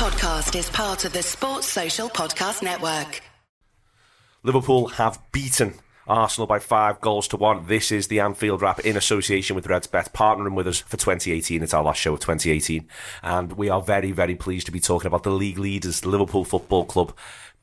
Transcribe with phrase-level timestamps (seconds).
[0.00, 3.20] podcast is part of the Sports Social Podcast Network.
[4.42, 5.74] Liverpool have beaten
[6.06, 7.66] Arsenal by five goals to one.
[7.66, 11.62] This is the Anfield Wrap in association with RedsBet, partnering with us for 2018.
[11.62, 12.88] It's our last show of 2018.
[13.22, 16.86] And we are very, very pleased to be talking about the league leaders, Liverpool Football
[16.86, 17.14] Club,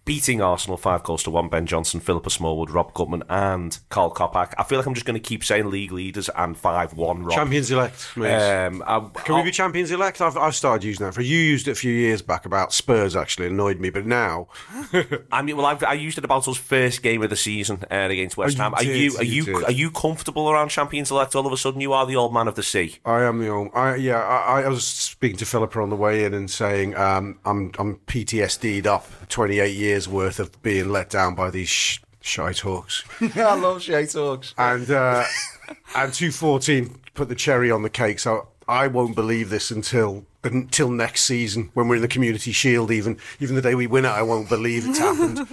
[0.07, 1.49] beating Arsenal five goals to one.
[1.49, 4.53] Ben Johnson, Philippa Smallwood, Rob Gutmann, and Karl Coppack.
[4.57, 7.23] I feel like I'm just going to keep saying league leaders and five one.
[7.23, 7.35] Rob.
[7.35, 8.07] Champions elect.
[8.17, 10.21] Um, I, Can we be champions elect?
[10.21, 11.13] I've, I've started using that.
[11.13, 13.15] For you used it a few years back about Spurs.
[13.15, 14.47] Actually, annoyed me, but now
[15.31, 18.07] I mean, well, I've, I used it about us first game of the season uh,
[18.09, 18.73] against West Oh, Ham.
[18.73, 21.35] Are did, you are you you are you comfortable around Champions Elect?
[21.35, 22.95] All of a sudden, you are the old man of the sea.
[23.05, 23.69] I am the old.
[23.73, 27.39] I, yeah, I, I was speaking to Philippa on the way in and saying um,
[27.45, 32.51] I'm I'm PTSD'd up 28 years worth of being let down by these sh- shy
[32.51, 33.05] talks.
[33.37, 34.53] I love Shay Talks.
[34.57, 35.23] and uh,
[35.95, 38.19] and 214 put the cherry on the cake.
[38.19, 42.91] So I won't believe this until until next season when we're in the Community Shield.
[42.91, 45.47] Even even the day we win it, I won't believe it's happened.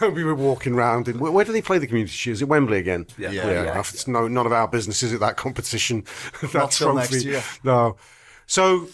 [0.14, 2.34] we were walking around in where, where do they play the Community Shield?
[2.34, 3.06] Is it Wembley again?
[3.16, 3.30] Yeah.
[3.30, 3.50] yeah.
[3.64, 3.78] Yeah.
[3.78, 5.20] It's no none of our business, is it?
[5.20, 6.04] That competition,
[6.42, 7.14] that Not till trophy.
[7.14, 7.42] next year.
[7.62, 7.96] No.
[8.46, 8.88] So.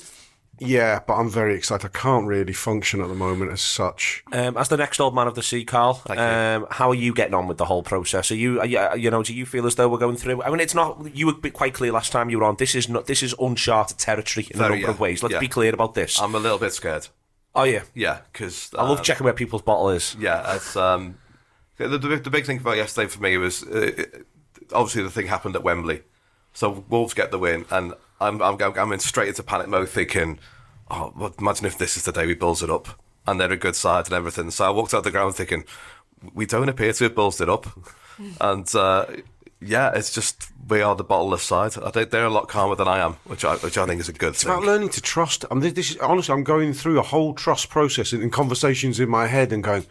[0.60, 1.84] Yeah, but I'm very excited.
[1.94, 4.22] I can't really function at the moment as such.
[4.33, 6.14] Um, as the next old man of the sea, Karl, you.
[6.16, 8.30] um, how are you getting on with the whole process?
[8.30, 10.42] Are you, are you, you know, do you feel as though we're going through?
[10.42, 11.14] I mean, it's not.
[11.14, 12.56] You were quite clear last time you were on.
[12.56, 13.06] This is not.
[13.06, 14.91] This is uncharted territory in a number yeah.
[14.91, 15.22] of ways.
[15.22, 15.41] Let's Yeah.
[15.41, 16.20] be clear about this.
[16.20, 17.08] I'm a little bit scared.
[17.56, 20.16] oh yeah, Yeah, because I love checking where people's bottle is.
[20.18, 21.18] Yeah, it's um,
[21.78, 24.27] the, the, big- the big thing about yesterday for me was uh, it-
[24.72, 26.02] obviously the thing happened at Wembley,
[26.52, 27.94] so Wolves get the win, and
[28.25, 30.39] I'm I'm, going- I'm in straight into panic mode, thinking,
[30.91, 32.89] oh, well, imagine if this is the day we bulls it up,
[33.27, 34.50] and they're a good side and everything.
[34.50, 35.64] So I walked out the ground thinking,
[36.34, 37.67] we don't appear to have bulls it up,
[38.41, 39.06] and uh,
[39.61, 41.72] yeah, it's just we are the bottleless side.
[41.83, 44.08] I think they're a lot calmer than I am, which I which I think is
[44.08, 44.52] a good It's thing.
[44.52, 45.45] about learning to trust.
[45.50, 48.98] I mean, this is honestly, I'm going through a whole trust process in, in conversations
[49.00, 49.86] in my head and going,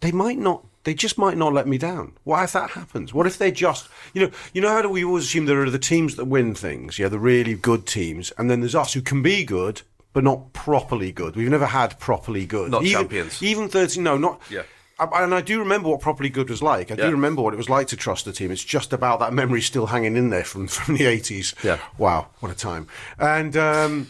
[0.00, 2.12] they might not, they just might not let me down.
[2.24, 3.14] What if that happens?
[3.14, 5.70] What if they just, you know, you know how do we always assume there are
[5.70, 9.02] the teams that win things, yeah, the really good teams, and then there's us who
[9.02, 9.82] can be good
[10.14, 11.36] but not properly good.
[11.36, 13.42] We've never had properly good, Not even, champions.
[13.42, 14.42] Even thirteen, no, not.
[14.50, 14.62] Yeah.
[14.98, 16.90] I- And I do remember what properly good was like.
[16.90, 17.06] I Yeah.
[17.06, 18.50] do remember what it was like to trust a team.
[18.50, 21.54] It's just about that memory still hanging in there from, from the 80s.
[21.64, 21.78] Yeah.
[21.96, 22.88] Wow, what a time.
[23.18, 24.08] And um,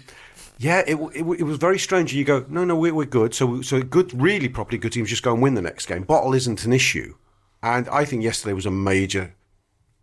[0.63, 2.15] yeah, it, it, it was very strange.
[2.15, 3.35] You go, no, no, we're, we're good.
[3.35, 6.05] So, so good, really properly good teams just go and win the next game.
[6.05, 7.17] Bottle isn't an issue.
[7.65, 9.35] And I think yesterday was a major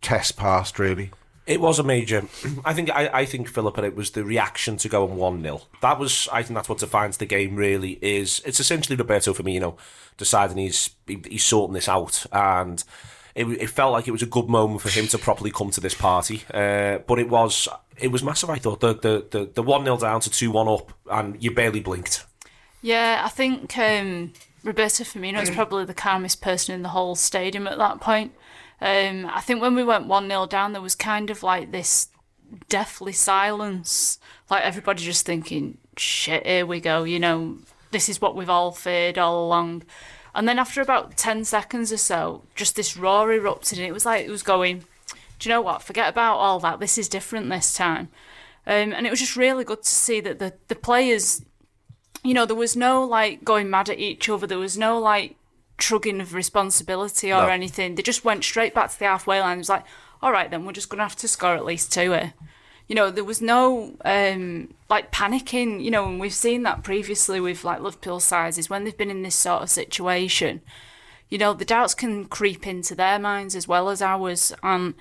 [0.02, 1.12] test passed, really.
[1.46, 2.26] It was a major.
[2.64, 2.90] I think.
[2.90, 3.82] I, I think Philippa.
[3.82, 6.28] It was the reaction to going one 0 That was.
[6.30, 7.56] I think that's what defines the game.
[7.56, 9.76] Really, is it's essentially Roberto Firmino
[10.16, 12.84] deciding he's he, he's sorting this out, and
[13.34, 15.80] it, it felt like it was a good moment for him to properly come to
[15.80, 16.42] this party.
[16.52, 17.68] Uh, but it was
[18.00, 18.50] it was massive.
[18.50, 21.54] I thought the the the, the one 0 down to two one up, and you
[21.54, 22.24] barely blinked.
[22.82, 24.32] Yeah, I think um,
[24.64, 28.32] Roberto Firmino is probably the calmest person in the whole stadium at that point.
[28.80, 32.08] Um, I think when we went 1 0 down, there was kind of like this
[32.68, 34.18] deathly silence.
[34.48, 37.58] Like everybody just thinking, shit, here we go, you know,
[37.90, 39.82] this is what we've all feared all along.
[40.34, 44.06] And then after about 10 seconds or so, just this roar erupted, and it was
[44.06, 44.84] like it was going,
[45.40, 45.82] do you know what?
[45.82, 46.78] Forget about all that.
[46.78, 48.08] This is different this time.
[48.66, 51.42] Um, and it was just really good to see that the, the players
[52.22, 54.46] you know, there was no like going mad at each other.
[54.46, 55.36] There was no like
[55.78, 57.48] shrugging of responsibility or No.
[57.48, 57.94] anything.
[57.94, 59.56] They just went straight back to the halfway line.
[59.56, 59.84] It was like,
[60.22, 62.34] all right, then we're just going to have to score at least two here.
[62.88, 65.82] You know, there was no um, like panicking.
[65.82, 69.22] You know, and we've seen that previously with like Liverpool sizes when they've been in
[69.22, 70.60] this sort of situation.
[71.30, 74.94] You know, the doubts can creep into their minds as well as ours, and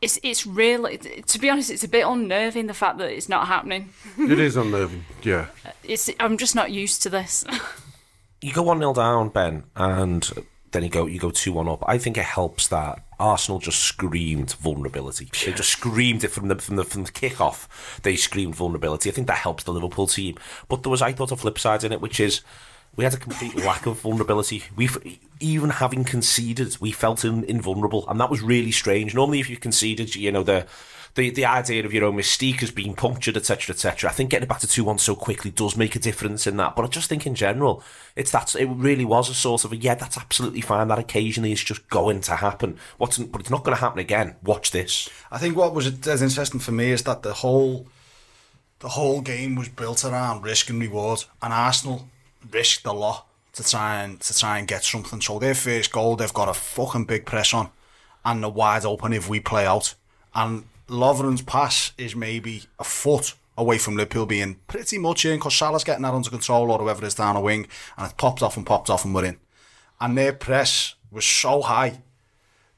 [0.00, 3.48] it's it's really, to be honest, it's a bit unnerving the fact that it's not
[3.48, 3.90] happening.
[4.18, 5.46] it is unnerving, yeah.
[5.84, 7.44] It's I'm just not used to this.
[8.42, 10.30] you go one 0 down, Ben, and
[10.72, 11.82] then you go you go two one up.
[11.86, 15.28] I think it helps that Arsenal just screamed vulnerability.
[15.44, 17.66] They just screamed it from the from the from the kickoff.
[18.02, 19.10] They screamed vulnerability.
[19.10, 20.36] I think that helps the Liverpool team.
[20.68, 22.42] But there was, I thought, a flip side in it, which is
[22.98, 24.64] we had a complete lack of vulnerability.
[24.74, 24.90] We
[25.38, 29.14] even having conceded, we felt in, invulnerable, and that was really strange.
[29.14, 30.66] Normally, if you conceded, you know the.
[31.14, 34.08] The, the idea of your own mystique has been punctured, etc., etc.
[34.08, 36.58] I think getting it back to two one so quickly does make a difference in
[36.58, 36.76] that.
[36.76, 37.82] But I just think in general,
[38.14, 40.86] it's that it really was a sort of a yeah, that's absolutely fine.
[40.86, 42.78] That occasionally is just going to happen.
[42.98, 44.36] What's but it's not going to happen again.
[44.44, 45.08] Watch this.
[45.32, 47.88] I think what was as interesting for me is that the whole
[48.78, 52.06] the whole game was built around risk and reward, and Arsenal
[52.50, 55.20] risked a lot to try and to try and get something.
[55.20, 57.70] So their first goal, they've got a fucking big press on,
[58.24, 59.94] and they're wide open if we play out.
[60.34, 65.54] And Lovren's pass is maybe a foot away from Liverpool being pretty much in because
[65.54, 68.56] Salah's getting that under control or whoever is down a wing, and it popped off
[68.56, 69.38] and popped off and we're in.
[70.00, 72.00] And their press was so high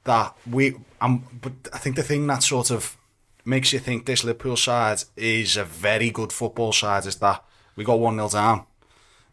[0.05, 0.77] that we.
[1.01, 2.97] Um, but I think the thing that sort of
[3.45, 7.45] makes you think this Liverpool side is a very good football side is that
[7.77, 8.67] we got one 0 down,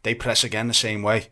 [0.03, 1.27] they press again the same way,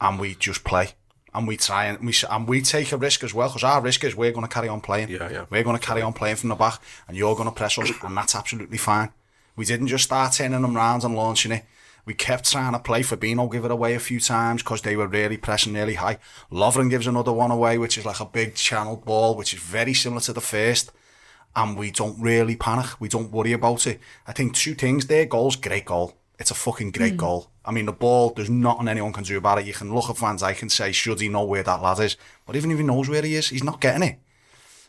[0.00, 0.90] and we just play.
[1.34, 4.04] And we try and we and we take a risk as well because our risk
[4.04, 5.08] is we're going to carry on playing.
[5.08, 5.46] Yeah, yeah.
[5.48, 6.78] We're going to carry on playing from the back,
[7.08, 9.12] and you're going to press us, and that's absolutely fine.
[9.56, 11.64] We didn't just start turning them round and launching it.
[12.04, 13.02] We kept trying to play.
[13.02, 16.18] Fabinho give it away a few times because they were really pressing really high.
[16.50, 19.94] Lovren gives another one away, which is like a big channeled ball, which is very
[19.94, 20.90] similar to the first.
[21.54, 23.00] And we don't really panic.
[23.00, 24.00] We don't worry about it.
[24.26, 25.26] I think two things there.
[25.26, 26.16] Goals, great goal.
[26.42, 27.18] It's a fucking great hmm.
[27.18, 27.50] goal.
[27.64, 29.66] I mean, the ball, there's nothing anyone can do about it.
[29.66, 32.16] You can look at Van Dijk and say, should he know where that lad is?
[32.44, 34.18] But even if he knows where he is, he's not getting it.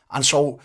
[0.09, 0.59] And so,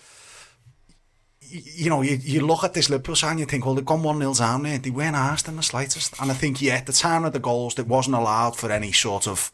[1.42, 4.02] you know, you, you look at this Liverpool side and you think, well, they've gone
[4.02, 4.78] 1 0 down there.
[4.78, 6.18] They weren't asked in the slightest.
[6.22, 8.92] And I think, yeah, at the time of the goals, it wasn't allowed for any
[8.92, 9.52] sort of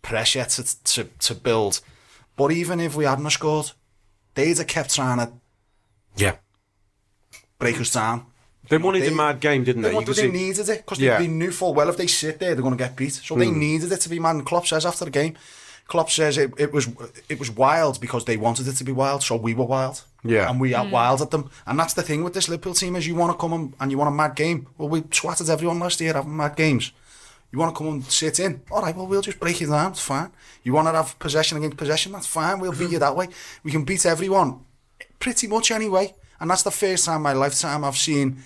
[0.00, 1.82] pressure to, to, to build.
[2.34, 3.72] But even if we hadn't have scored,
[4.34, 5.32] they'd have kept trying to
[6.16, 6.36] Yeah.
[7.58, 8.24] break us down.
[8.68, 9.88] They wanted They- a mad game, didn't they?
[9.88, 10.72] They, You wanted, they see- needed eh?
[10.74, 11.18] it because Yeah.
[11.18, 13.14] they, they knew full well if they sit there, they're going to get beat.
[13.14, 13.58] So they hmm.
[13.58, 14.36] needed it to be mad.
[14.36, 15.34] And Klopp says after the game,
[15.88, 16.88] Klopp says it, it was
[17.28, 20.02] it was wild because they wanted it to be wild, so we were wild.
[20.24, 20.50] Yeah.
[20.50, 20.90] and we are hmm.
[20.90, 21.50] wild at them.
[21.66, 23.90] And that's the thing with this Liverpool team is you want to come and, and
[23.92, 24.66] you want a mad game.
[24.76, 26.92] Well, we swatted everyone last year having mad games.
[27.52, 28.60] You want to come and sit in?
[28.70, 29.92] All right, well, we'll just break you down.
[29.92, 30.30] It's fine.
[30.64, 32.12] You want to have possession against possession?
[32.12, 32.58] That's fine.
[32.58, 33.28] We'll beat you that way.
[33.62, 34.60] We can beat everyone
[35.18, 36.14] pretty much anyway.
[36.40, 38.42] And that's the first time in my lifetime I've seen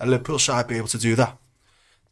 [0.00, 1.36] a Liverpool side be able to do that.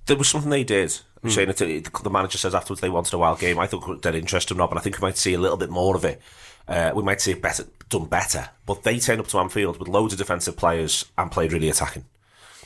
[0.06, 0.98] there was something they did.
[1.22, 3.58] I'm saying it, it, the manager says afterwards they wanted a wild game.
[3.58, 5.96] I thought that interested not, and I think we might see a little bit more
[5.96, 6.20] of it.
[6.68, 8.50] Uh, we might see it better, done better.
[8.64, 12.04] But they turned up to Anfield with loads of defensive players and played really attacking.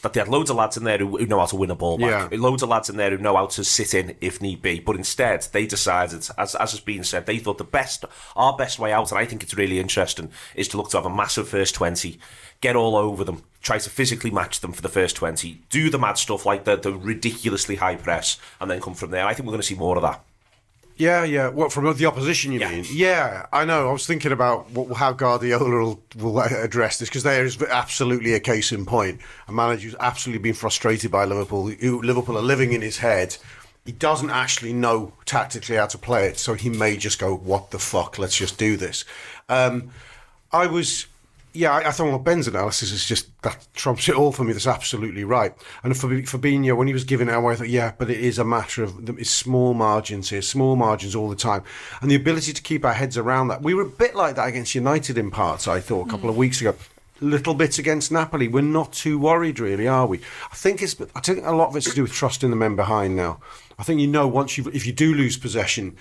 [0.02, 1.74] That they had loads of lads in there who, who know how to win a
[1.74, 2.32] ball back.
[2.32, 2.38] Yeah.
[2.38, 4.80] Loads of lads in there who know how to sit in if need be.
[4.80, 8.04] But instead, they decided, as, as has been said, they thought the best,
[8.34, 11.06] our best way out, and I think it's really interesting, is to look to have
[11.06, 12.18] a massive first 20,
[12.60, 15.98] get all over them, try to physically match them for the first 20, do the
[15.98, 19.26] mad stuff like the, the ridiculously high press, and then come from there.
[19.26, 20.24] I think we're going to see more of that.
[21.00, 21.48] Yeah, yeah.
[21.48, 22.52] What from the opposition?
[22.52, 22.70] You Yeah.
[22.70, 22.84] mean?
[22.92, 23.88] Yeah, I know.
[23.88, 28.34] I was thinking about what, how Guardiola will, will address this because there is absolutely
[28.34, 29.18] a case in point.
[29.48, 31.68] A manager who's absolutely been frustrated by Liverpool.
[31.68, 33.38] Who, Liverpool are living in his head.
[33.86, 37.70] He doesn't actually know tactically how to play it, so he may just go, "What
[37.70, 38.18] the fuck?
[38.18, 39.06] Let's just do this."
[39.48, 39.90] Um,
[40.52, 41.06] I was.
[41.52, 44.52] Yeah, I, I thought well, Ben's analysis is just that trumps it all for me.
[44.52, 45.52] That's absolutely right.
[45.82, 48.38] And for Fabinho, when he was giving it away, I thought, yeah, but it is
[48.38, 51.62] a matter of it's small margins here, small margins all the time,
[52.00, 53.62] and the ability to keep our heads around that.
[53.62, 55.66] We were a bit like that against United in parts.
[55.66, 56.74] I thought a couple of weeks ago.
[57.22, 58.48] Little bits against Napoli.
[58.48, 60.20] We're not too worried, really, are we?
[60.50, 60.96] I think it's.
[61.14, 63.40] I think a lot of it's to do with trusting the men behind now.
[63.78, 65.96] I think you know once you if you do lose possession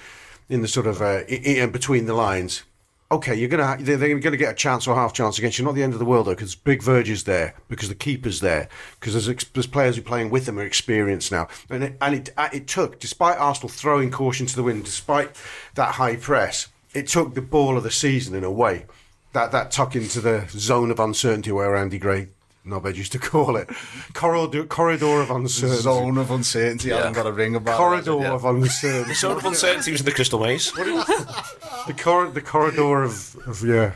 [0.48, 2.64] in the sort of uh, i- in between the lines,
[3.12, 5.66] okay, you're gonna they're, they're to get a chance or half chance against you.
[5.66, 8.40] Not the end of the world though, because Big Verge is there, because the keeper's
[8.40, 8.70] there,
[9.00, 11.98] because there's, ex- there's players who are playing with them are experienced now, and it,
[12.02, 15.36] and it it took, despite Arsenal throwing caution to the wind, despite
[15.76, 18.86] that high press, it took the ball of the season in a way.
[19.34, 22.30] That that tuck into the zone of uncertainty where Andy Gray.
[22.66, 23.70] Knobhead used to call it
[24.14, 25.82] corridor, corridor of uncertainty.
[25.82, 26.92] Zone of uncertainty.
[26.94, 28.32] I haven't got a ring about corridor it.
[28.32, 29.10] of uncertainty.
[29.10, 30.72] The zone of uncertainty was in the Crystal Maze.
[30.74, 33.94] the cor- the corridor of, of yeah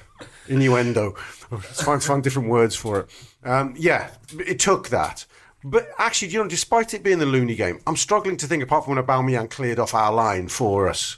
[0.48, 1.16] innuendo.
[1.52, 3.10] Let's find find different words for it.
[3.44, 5.26] Um, yeah, it took that.
[5.66, 8.84] But actually, you know, despite it being the loony game, I'm struggling to think, apart
[8.84, 11.18] from when Aubameyang cleared off our line for us.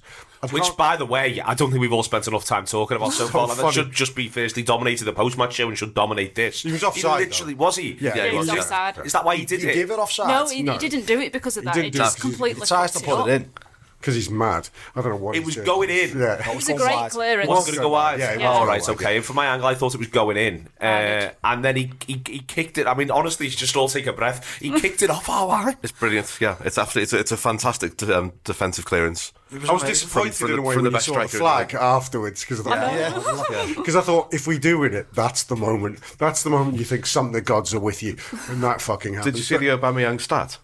[0.51, 2.97] I Which, can't- by the way, I don't think we've all spent enough time talking
[2.97, 3.47] about so So far.
[3.47, 6.63] Like, that should just be firstly dominated the post-match show and should dominate this.
[6.63, 7.97] He was offside, literally was he?
[7.99, 8.53] Yeah, Yeah, He was yeah.
[8.59, 9.05] offside.
[9.05, 9.73] Is that why he did You it?
[9.73, 10.27] give it offside.
[10.27, 10.73] No, he, No.
[10.73, 11.73] he didn't do it because of He that.
[11.73, 13.27] didn't He do it just because he- completely He tries to fucked put up.
[13.27, 13.51] it in.
[14.05, 14.69] Because he's mad.
[14.95, 15.65] I don't know what It he's was doing.
[15.65, 16.19] going in.
[16.19, 16.47] Yeah.
[16.51, 17.12] It was a great wide.
[17.12, 17.50] clearance.
[17.50, 18.19] was going to go wide.
[18.19, 18.50] Yeah, it Yeah.
[18.50, 19.15] was All wide, okay.
[19.15, 22.21] And from my angle, I thought it was going in, uh, and then he, he
[22.27, 22.85] he kicked it.
[22.85, 24.59] I mean, honestly, it's just all take a breath.
[24.59, 25.77] He kicked it off our line.
[25.81, 26.38] It's brilliant.
[26.39, 29.33] Yeah, it's absolutely it's a, it's a fantastic um, defensive clearance.
[29.67, 31.27] I was disappointed From- from in a way from when the you best saw the
[31.27, 33.74] flag isn't afterwards because I thought, Yeah.
[33.75, 36.00] Because I thought if we do win it, that's the moment.
[36.17, 38.17] That's the moment you think something the gods are with you,
[38.50, 39.33] and that fucking happens.
[39.33, 40.57] Did you see the Aubameyang stat?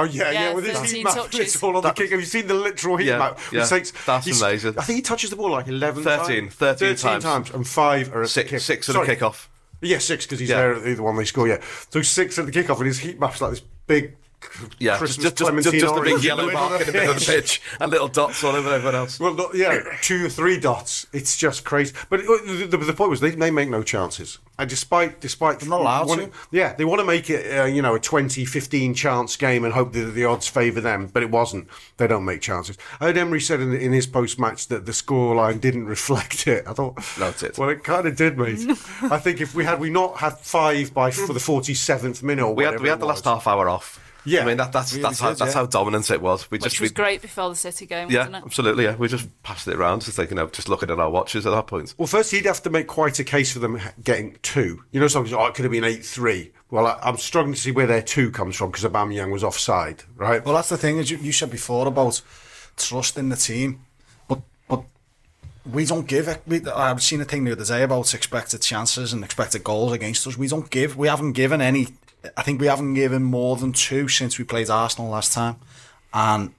[0.00, 0.40] Oh yeah, yeah.
[0.48, 1.40] Yeah, with his 13 heat map, touches.
[1.40, 2.10] it's all on the kick.
[2.10, 3.38] Have you seen the literal heat Yeah, map?
[3.52, 3.64] yeah.
[3.64, 4.78] It takes- That's amazing.
[4.78, 6.54] I think he touches the ball like 11 13, times.
[6.54, 7.24] 13 times.
[7.24, 8.62] times, and five are at Six, the kick.
[8.62, 9.06] six at Sorry.
[9.06, 9.46] the kickoff.
[9.80, 10.56] Yeah, six because he's Yeah.
[10.56, 11.46] there at the one they score.
[11.48, 11.58] Yeah,
[11.90, 14.16] so six at the kickoff, and his heat map's like this big.
[14.78, 17.20] Yeah, Christmas just, just, just, just a big yellow in mark in the middle of
[17.20, 17.60] the pitch.
[17.60, 19.18] pitch and little dots all over everyone else.
[19.20, 21.06] Well, yeah, two or three dots.
[21.12, 21.94] It's just crazy.
[22.08, 24.38] But uh, the, the, the point was they, they make no chances.
[24.58, 26.36] And despite despite They're not allowed wanting- to.
[26.50, 29.92] yeah, they want to make it uh, you know a 20-15 chance game and hope
[29.92, 31.68] that the odds favour them, but it wasn't.
[31.96, 32.76] They don't make chances.
[33.00, 36.64] I heard Emery said in, in his post match that the scoreline didn't reflect it.
[36.66, 37.58] I thought No, it.
[37.58, 38.60] Well, it kind of did, mate.
[39.02, 42.44] I think if we had we not had five by for the forty seventh minute,
[42.44, 44.04] or We had we had it the last half hour off.
[44.28, 44.42] Yeah.
[44.42, 45.60] I mean that, that's Really that's how did, that's yeah.
[45.60, 46.50] how dominant it was.
[46.50, 48.42] We Which just was we, great before the City game, yeah, wasn't it?
[48.44, 48.84] absolutely.
[48.84, 51.46] Yeah, we just passed it around, just like you know, just looking at our watches
[51.46, 51.94] at that point.
[51.98, 54.84] Well, first he'd have to make quite a case for them getting two.
[54.92, 55.34] You know, something.
[55.34, 56.52] Oh, it could have been eight three.
[56.70, 60.04] Well, I, I'm struggling to see where their two comes from because Aubameyang was offside,
[60.16, 60.44] right?
[60.44, 62.20] Well, that's the thing as you, you said before about
[62.76, 63.84] trust in the team,
[64.28, 64.84] but but
[65.70, 66.42] we don't give it.
[66.46, 70.26] We, I've seen a thing the other day about expected chances and expected goals against
[70.26, 70.36] us.
[70.36, 70.96] We don't give.
[70.96, 71.88] We haven't given any.
[72.36, 75.56] I think we haven't given more than two since we played Arsenal last time,
[76.12, 76.52] and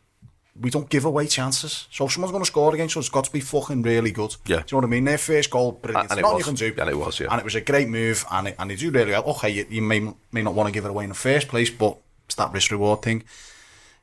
[0.59, 1.87] we don't give away chances.
[1.91, 4.35] So if someone's going to score against us, it's got to be fucking really good.
[4.45, 4.57] Yeah.
[4.57, 5.05] do you know what I mean?
[5.05, 6.11] Their first goal, brilliant.
[6.11, 6.39] And it was.
[6.39, 6.73] you can do.
[6.81, 7.27] And it was, yeah.
[7.31, 9.23] And it was a great move, and it, and they do really well.
[9.25, 11.69] Okay, you, you may may not want to give it away in the first place,
[11.69, 13.23] but it's that risk reward thing.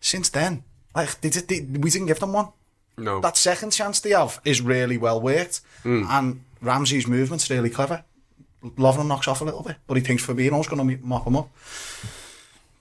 [0.01, 2.49] Since then, like they, did- they, we didn't give them one.
[2.99, 3.21] No.
[3.21, 6.05] That second chance they have is really well worked, hmm.
[6.09, 8.05] and Ramsey's movement's really clever.
[8.73, 11.51] Lovren knocks off a little bit, but he thinks Fabinho's going to mop him up.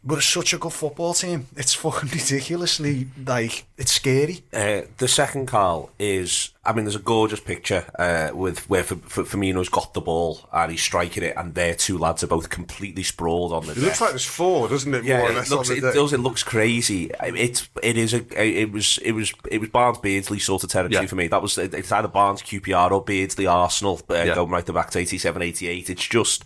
[0.08, 1.48] But it's such a good football team.
[1.58, 4.44] It's fucking ridiculously like it's scary.
[4.54, 8.92] Uh, the second call is, I mean, there's a gorgeous picture uh, with where F-
[8.92, 12.52] F- Firmino's got the ball and he's striking it, and their two lads are both
[12.52, 13.84] completely sprawled on the It deck.
[13.84, 15.04] looks like there's four, doesn't it?
[15.06, 15.70] Yeah, more or it less looks.
[15.72, 15.96] on It the day?
[15.98, 16.14] does.
[16.14, 17.10] It looks crazy.
[17.24, 17.68] It's.
[17.82, 18.20] It is a.
[18.62, 19.00] It was.
[19.00, 19.34] It was.
[19.50, 21.08] It was Barnes Beardsley sort of territory Yeah.
[21.08, 21.28] for me.
[21.30, 21.58] That was.
[21.58, 24.00] It's either Barnes QPR or Beardsley Arsenal.
[24.08, 24.36] Uh, Yeah.
[24.36, 25.90] Going right the back to 87, 88.
[25.90, 26.46] It's just.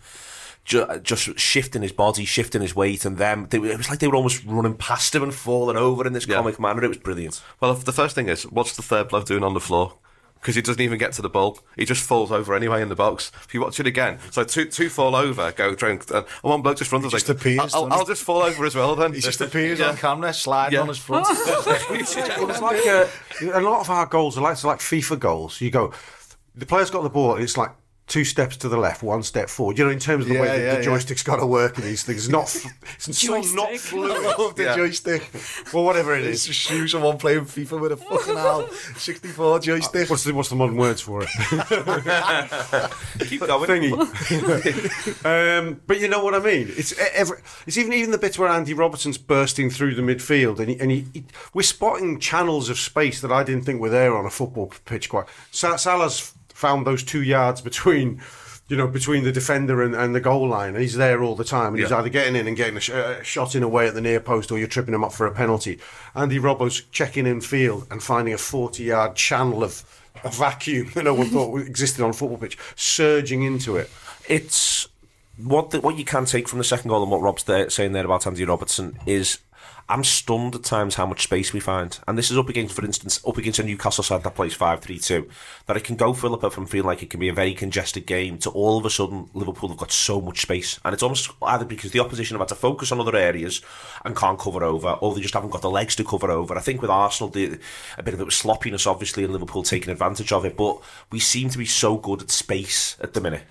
[0.69, 3.47] Ju- Just shifting his body, shifting his weight, and them.
[3.49, 6.25] They, it was like they were almost running past him and falling over in this
[6.27, 6.35] Yeah.
[6.37, 6.83] comic manner.
[6.83, 7.41] It was brilliant.
[7.59, 9.95] Well, the first thing is, what's the third bloke doing on the floor?
[10.35, 11.59] Because he doesn't even get to the ball.
[11.75, 13.29] He just falls over anyway in the box.
[13.43, 16.77] If you watch it again, so two two fall over, go drink, and one bloke
[16.77, 17.03] just runs.
[17.03, 18.95] He just appears, I'll, doesn't I'll just fall over as well.
[18.95, 19.89] Then He just appears Yeah.
[19.89, 20.83] on camera, sliding Yeah.
[20.83, 21.27] on his front.
[21.91, 23.05] It's like uh,
[23.53, 25.59] a lot of our goals are like, it's like FIFA goals.
[25.59, 25.91] You go,
[26.55, 27.71] the player's got the ball, and it's like
[28.09, 29.77] two steps to the left, one step forward.
[29.77, 30.81] You know, in terms of the Yeah, way that yeah, the yeah.
[30.83, 32.19] joystick's got to work in these things.
[32.25, 32.65] It's not, f-
[33.07, 33.79] it's still not Joystick.
[33.79, 34.11] fluid.
[34.11, 34.75] I love the Yeah.
[34.75, 35.29] joystick.
[35.73, 36.47] Well, whatever it It's is.
[36.47, 40.09] just shoes someone playing FIFA with a fucking Al 64 joystick.
[40.09, 41.29] What's the, what's the modern words for it?
[43.29, 43.69] Keep going.
[43.69, 43.93] Thingy.
[45.25, 46.67] um, but you know what I mean.
[46.75, 47.37] It's e- every,
[47.67, 50.91] It's even even the bit where Andy Robertson's bursting through the midfield, and, he, and
[50.91, 54.29] he, he- we're spotting channels of space that I didn't think were there on a
[54.29, 55.09] football pitch.
[55.09, 55.25] Quite.
[55.51, 58.21] Sa- Salah's found those two yards between.
[58.67, 61.43] You know, between the defender and, and the goal line, and he's there all the
[61.43, 61.73] time.
[61.73, 64.01] And he's either getting in and getting a, sh- a shot in away at the
[64.01, 65.79] near post, or you're tripping him up for a penalty.
[66.13, 69.83] Andy Robbo's checking in field and finding a 40 yard channel of
[70.23, 73.89] a vacuum that no one thought existed on a football pitch, surging into it.
[74.27, 74.87] it's
[75.43, 77.93] what the, what you can take from the second goal and what Rob's there, saying
[77.93, 79.39] there about Andy Robertson is
[79.89, 82.85] I'm stunned at times how much space we find, and this is up against, for
[82.85, 85.27] instance, up against a Newcastle side that plays five three two,
[85.65, 88.37] that it can go Philip from feeling like it can be a very congested game
[88.37, 91.65] to all of a sudden Liverpool have got so much space, and it's almost either
[91.65, 93.61] because the opposition have had to focus on other areas
[94.05, 96.55] and can't cover over, or they just haven't got the legs to cover over.
[96.55, 97.59] I think with Arsenal, the,
[97.97, 100.79] a bit of it was sloppiness, obviously, and Liverpool taking advantage of it, but
[101.11, 103.43] we seem to be so good at space at the minute.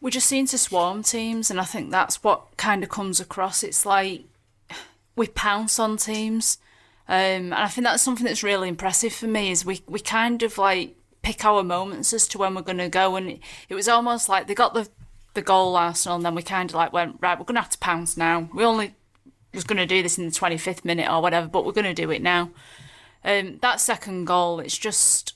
[0.00, 3.62] we just seem to swarm teams, and I think that's what kind of comes across.
[3.62, 4.24] It's like
[5.18, 6.58] we pounce on teams,
[7.08, 9.50] um, and I think that's something that's really impressive for me.
[9.50, 12.88] Is we we kind of like pick our moments as to when we're going to
[12.88, 14.88] go, and it, it was almost like they got the
[15.34, 17.38] the goal Arsenal, and then we kind of like went right.
[17.38, 18.48] We're going to have to pounce now.
[18.54, 18.94] We only
[19.52, 21.84] was going to do this in the twenty fifth minute or whatever, but we're going
[21.84, 22.50] to do it now.
[23.24, 25.34] Um, that second goal, it's just.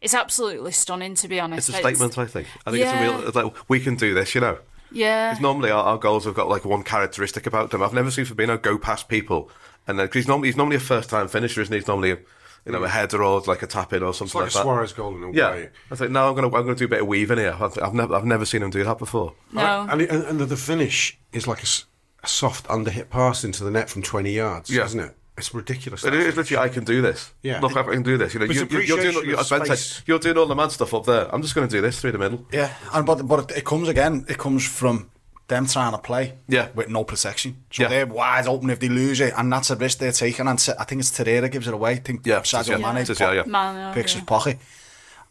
[0.00, 1.68] It's absolutely stunning, to be honest.
[1.68, 2.48] It's a statement, I think.
[2.66, 3.02] I think it's a Yeah.
[3.02, 3.26] real.
[3.28, 4.58] It's like we can do this, you know.
[4.92, 5.30] Yeah.
[5.30, 7.82] Because normally our, our goals have got like one characteristic about them.
[7.82, 9.50] I've never seen Fabinho go past people,
[9.86, 11.78] and then 'cause he's normally he's normally a first time finisher, isn't he?
[11.78, 12.18] He's normally a,
[12.64, 14.72] you know a header or like a tap in or something It's like a that.
[14.74, 15.70] Suarez goal in a Yeah, way.
[15.90, 17.56] I think no, I'm gonna I'm gonna do a bit of weaving here.
[17.58, 19.34] I've, I've never I've never seen him do that before.
[19.52, 19.86] No.
[19.90, 24.02] And, and, and the finish is like a soft underhit pass into the net from
[24.02, 24.84] 20 yards, Yeah.
[24.84, 25.16] isn't it?
[25.38, 26.04] It's ridiculous.
[26.04, 27.32] It that is literally, I can do this.
[27.42, 27.60] Yeah.
[27.60, 28.34] Look, I can do this.
[28.34, 30.02] You know, you, it's you, you're doing, you, of as Ben said, space.
[30.06, 31.34] you're doing all the mad stuff up there.
[31.34, 32.46] I'm just going to do this through the middle.
[32.52, 34.26] Yeah, and but but it, it comes again.
[34.28, 35.10] It comes from
[35.48, 36.34] them trying to play.
[36.48, 36.68] Yeah.
[36.74, 37.56] with no protection.
[37.70, 37.88] So Yeah.
[37.88, 40.46] they're wide open if they lose it, and that's a risk they're taking.
[40.46, 41.92] And I think it's Torreira gives it away.
[41.92, 42.92] I think Yeah, Sadio yeah.
[42.92, 43.42] Mane It's- yeah, yeah.
[43.46, 44.20] Mane, picks yeah.
[44.20, 44.58] his pocket,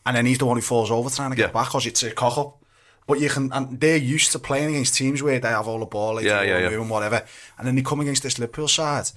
[0.06, 1.54] and then he's the one who falls over trying to get Yeah.
[1.54, 2.58] back because it's a cock up.
[3.08, 5.86] But you can, and they're used to playing against teams where they have all the
[5.86, 6.80] ball, like Yeah, yeah, yeah.
[6.80, 7.24] and whatever,
[7.58, 9.10] and then they come against this Liverpool side,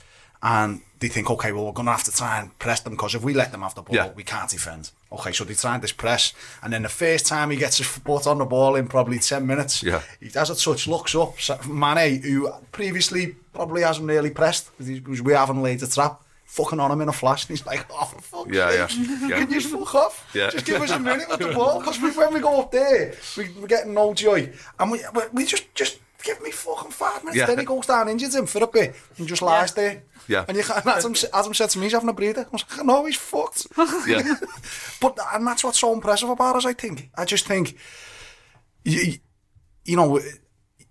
[0.45, 3.15] and they think, okay, well, we're going to have to try and press them because
[3.15, 4.11] if we let them have the ball, Yeah.
[4.15, 4.91] we can't defend.
[5.11, 6.33] Okay, so they try and this press,
[6.63, 9.47] and then the first time he gets his foot on the ball in probably 10
[9.47, 10.03] minutes, Yeah.
[10.21, 11.35] he has a touch, looks up.
[11.67, 16.91] Mane, who previously probably hasn't really pressed because we haven't laid the trap, fucking on
[16.93, 19.39] him in a flash, and he's like, oh, for fuck's Yeah, yeah, sake, yeah.
[19.39, 20.31] Can you just fuck off?
[20.35, 20.51] Yeah.
[20.51, 23.49] Just give us a minute with the ball, because when we go up there, we,
[23.61, 27.38] we're getting no joy, and we, we, we just, just give me fucking five minutes.
[27.38, 27.47] Yeah.
[27.47, 30.02] Then he goes down, injures him for a bit, and just lies there.
[30.26, 30.45] Yeah.
[30.49, 32.47] And you can't, Adam, Adam said to me, he's having a breather.
[32.47, 33.66] I was like, no, he's fucked.
[34.07, 34.35] Yeah.
[35.00, 36.64] But and that's what's so impressive about us.
[36.64, 37.11] I think.
[37.16, 37.76] I just think,
[38.85, 39.19] you,
[39.85, 40.19] you know,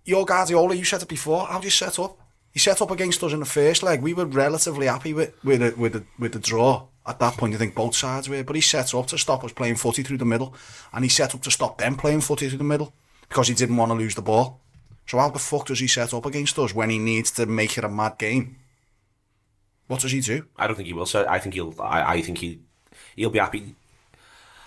[0.06, 0.76] your Guardiola.
[0.76, 1.48] You said it before.
[1.48, 2.20] How do you set up?
[2.52, 4.02] He set up against us in the first leg.
[4.04, 6.88] We were relatively happy with with the, with the, with the draw.
[7.06, 8.44] At that point, I think both sides were.
[8.44, 10.54] But he set up to stop us playing footy through the middle,
[10.94, 12.94] and he set up to stop them playing footy through the middle
[13.28, 14.62] because he didn't want to lose the ball.
[15.08, 17.78] So how the fuck does he set up against us when he needs to make
[17.78, 18.58] it a mad game?
[19.88, 20.46] What does he do?
[20.58, 21.06] I don't think he will.
[21.06, 21.76] So I think he'll.
[21.82, 22.60] I, I think he
[23.16, 23.76] he'll be happy.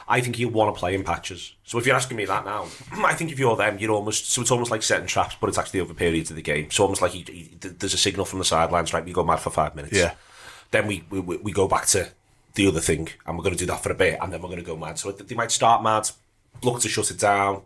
[0.09, 1.55] I think he'll want to play in patches.
[1.65, 2.67] So if you're asking me that now,
[3.05, 5.59] I think if you're them, you're almost so it's almost like setting traps, but it's
[5.59, 6.71] actually over periods of the game.
[6.71, 9.05] So almost like he, he, there's a signal from the sidelines, right?
[9.05, 9.97] We go mad for five minutes.
[9.97, 10.15] Yeah.
[10.71, 12.09] Then we we, we go back to
[12.55, 14.49] the other thing, and we're going to do that for a bit, and then we're
[14.49, 14.99] going to go mad.
[14.99, 16.09] So they might start mad,
[16.63, 17.63] look to shut it down,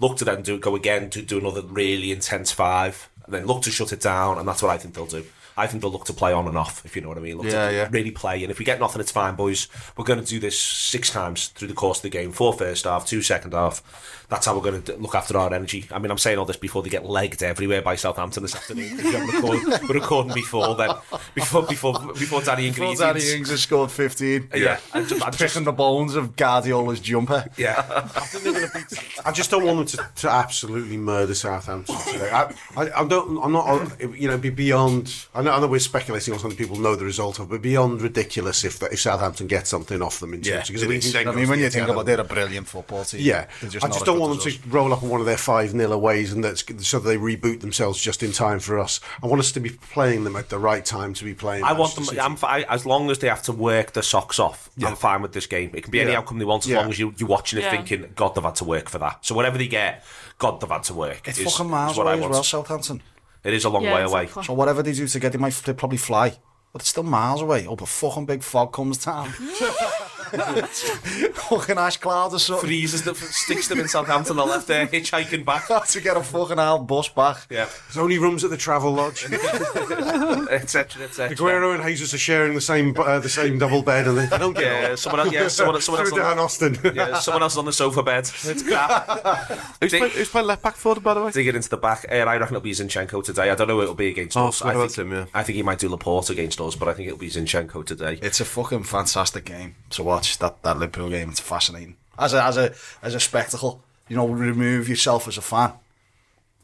[0.00, 3.62] look to then do go again to do another really intense five, and then look
[3.62, 5.24] to shut it down, and that's what I think they'll do.
[5.54, 7.36] I think they'll look to play on and off, if you know what I mean.
[7.36, 7.88] Look Yeah, to yeah.
[7.90, 9.68] really play, and if we get nothing, it's fine, boys.
[9.96, 12.84] We're going to do this six times through the course of the game: four first
[12.84, 14.21] half, two second half.
[14.28, 15.86] That's how we're going to look after our energy.
[15.90, 18.96] I mean, I'm saying all this before they get legged everywhere by Southampton this afternoon.
[18.96, 20.90] We're recording, we're recording before then,
[21.34, 24.50] before before before Danny Before Danny Ings has scored 15.
[24.54, 27.46] Yeah, and just, and just, Picking the bones of Guardiola's jumper.
[27.56, 28.08] yeah.
[29.24, 32.30] I just don't want them to, to absolutely murder Southampton today.
[32.30, 33.42] I, I, I don't.
[33.42, 34.00] I'm not.
[34.00, 35.26] You know, be beyond.
[35.34, 38.00] I know, I know we're speculating on something people know the result of, but beyond
[38.02, 41.48] ridiculous if if Southampton get something off them in terms because it we I mean,
[41.48, 43.20] when you think about it, they're a brilliant football team.
[43.20, 45.36] Yeah, They're I just don't good want them to roll up on one of their
[45.36, 49.00] five nil aways and that's so that they reboot themselves just in time for us.
[49.22, 51.64] I want us to be playing them at the right time to be playing.
[51.64, 52.04] I want them.
[52.04, 54.70] Manchester I'm, fi- as long as they have to work their socks off.
[54.84, 55.70] I'm fine with this game.
[55.74, 56.80] It can be any outcome they want, as Yeah.
[56.80, 57.70] long as you, you're watching it Yeah.
[57.70, 60.04] thinking, "God, they've had to work for that." So whatever they get,
[60.38, 61.26] God, they've had to work.
[61.28, 62.32] It's is- fucking is miles what I away as want.
[62.32, 63.02] well, Southampton.
[63.44, 64.22] It is a long Yeah, way away.
[64.22, 64.44] exactly.
[64.44, 66.36] So whatever they do to get, they might they'll probably fly.
[66.72, 67.66] But it's still miles away.
[67.68, 69.32] Oh, but fucking big fog comes down.
[70.32, 72.66] fucking ash cloud or something.
[72.68, 74.36] Freezes them, sticks them in Southampton.
[74.36, 75.62] They're left there hitchhiking back.
[75.88, 77.46] to get a fucking old bus back.
[77.50, 79.24] Yeah, There's only rooms at the Travel Lodge.
[80.50, 81.04] etc.
[81.04, 81.34] etc.
[81.36, 84.54] Aguero and Jesus are sharing the same uh, the same double bed, and they don't
[84.56, 84.96] get Yeah, on.
[84.96, 85.32] someone else.
[85.32, 86.10] Yeah, someone, someone else.
[86.10, 86.78] Through On, Dan Austin.
[86.94, 88.28] yeah, someone else on the sofa bed.
[88.44, 89.06] It's crap.
[89.80, 91.30] Who's, Dig- playing, who's playing left back for them, by the way?
[91.30, 92.04] Dig it into the back.
[92.10, 93.50] Uh, I reckon it'll be Zinchenko today.
[93.50, 94.62] I don't know who it'll be against Oh, us.
[94.62, 95.26] I think, him, yeah.
[95.34, 98.18] I think he might do Laporte against us, but I think it'll be Zinchenko today.
[98.22, 100.21] It's a fucking fantastic game to watch.
[100.38, 101.30] That that Liverpool game.
[101.30, 103.82] It's fascinating as a as a as a spectacle.
[104.08, 105.72] You know, remove yourself as a fan.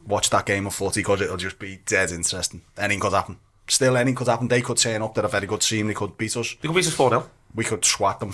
[0.05, 2.61] Watch that game of footy because it'll just be dead interesting.
[2.77, 3.37] Anything could happen.
[3.67, 4.47] Still, anything could happen.
[4.47, 5.13] They could turn up.
[5.13, 5.87] They're a very good team.
[5.87, 6.55] They could beat us.
[6.61, 7.29] They could beat us 4 0.
[7.53, 8.33] We could swat them.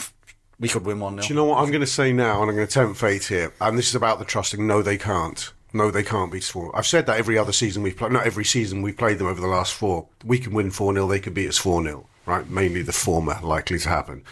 [0.60, 2.56] We could win one Do you know what I'm going to say now, and I'm
[2.56, 4.66] going to tempt fate here, and this is about the trusting.
[4.66, 5.52] No, they can't.
[5.74, 6.74] No, they can't beat us four.
[6.74, 8.14] I've said that every other season we've played.
[8.14, 10.08] Not every season we've played them over the last four.
[10.24, 13.38] We can win four 0 They could beat us four 0 Right, mainly the former
[13.44, 14.24] likely to happen.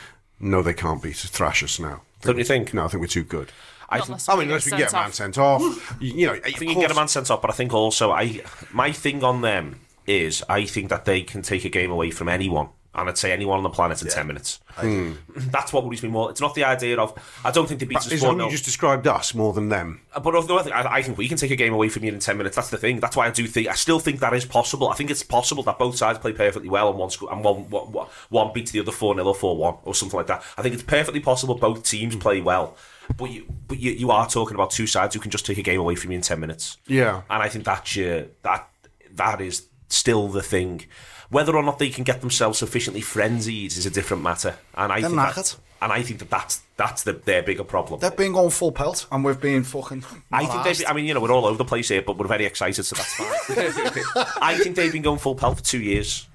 [0.43, 1.29] No, they can't beat us.
[1.29, 2.01] Thrash us now.
[2.21, 2.73] Don't you think?
[2.73, 3.51] No, I think we're too good.
[3.89, 6.13] I Not think, unless I mean, unless we get can a man sent off, you,
[6.13, 6.33] you know.
[6.33, 8.91] I think you can get a man sent off, but I think also I my
[8.91, 12.69] thing on them is I think that they can take a game away from anyone.
[12.95, 14.59] And I'd say anyone on the planet in 10 minutes.
[14.75, 15.13] Hmm.
[15.35, 16.29] That's what worries me more.
[16.29, 18.45] It's not the idea of, I don't think they beat us 4 only 0.
[18.45, 20.01] you just described us more than them.
[20.13, 22.03] Uh, but although I think, I I think we can take a game away from
[22.03, 22.55] you in 10 minutes.
[22.55, 22.99] That's the thing.
[22.99, 24.89] That's why I do think, I still think that is possible.
[24.89, 27.69] I think it's possible that both sides play perfectly well and one, sco- and one,
[27.69, 30.43] one, one- beats the other 4 0 or 4 1 or something like that.
[30.57, 32.45] I think it's perfectly possible both teams play hmm.
[32.45, 32.77] well.
[33.17, 35.63] But you, but you, you are talking about two sides who can just take a
[35.63, 36.77] game away from you in 10 minutes.
[36.87, 37.23] Yeah.
[37.29, 38.69] And I think that's your, that,
[39.15, 40.85] that is still the thing.
[41.33, 44.55] Whether or not they can get themselves sufficiently frenzied is a different matter.
[44.75, 47.99] And I They're think that, and I think that that's, that's the, their bigger problem.
[47.99, 50.05] They've been going full pelt, and we've been fucking.
[50.31, 50.83] I think they've.
[50.87, 52.95] I mean, you know, we're all over the place here, but we're very excited, so
[52.95, 54.25] that's fine.
[54.41, 56.27] I think they've been going full pelt for two years.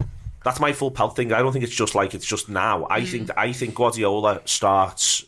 [0.45, 1.33] That's my full pelt thing.
[1.33, 2.87] I don't think it's just like it's just now.
[2.91, 3.07] I mm.
[3.09, 5.25] think I think Guardiola starts.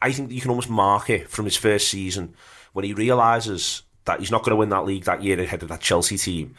[0.00, 2.34] I think you can almost mark it from his first season
[2.72, 5.68] when he realizes that he's not going to win that league that year ahead of
[5.68, 6.54] that Chelsea team,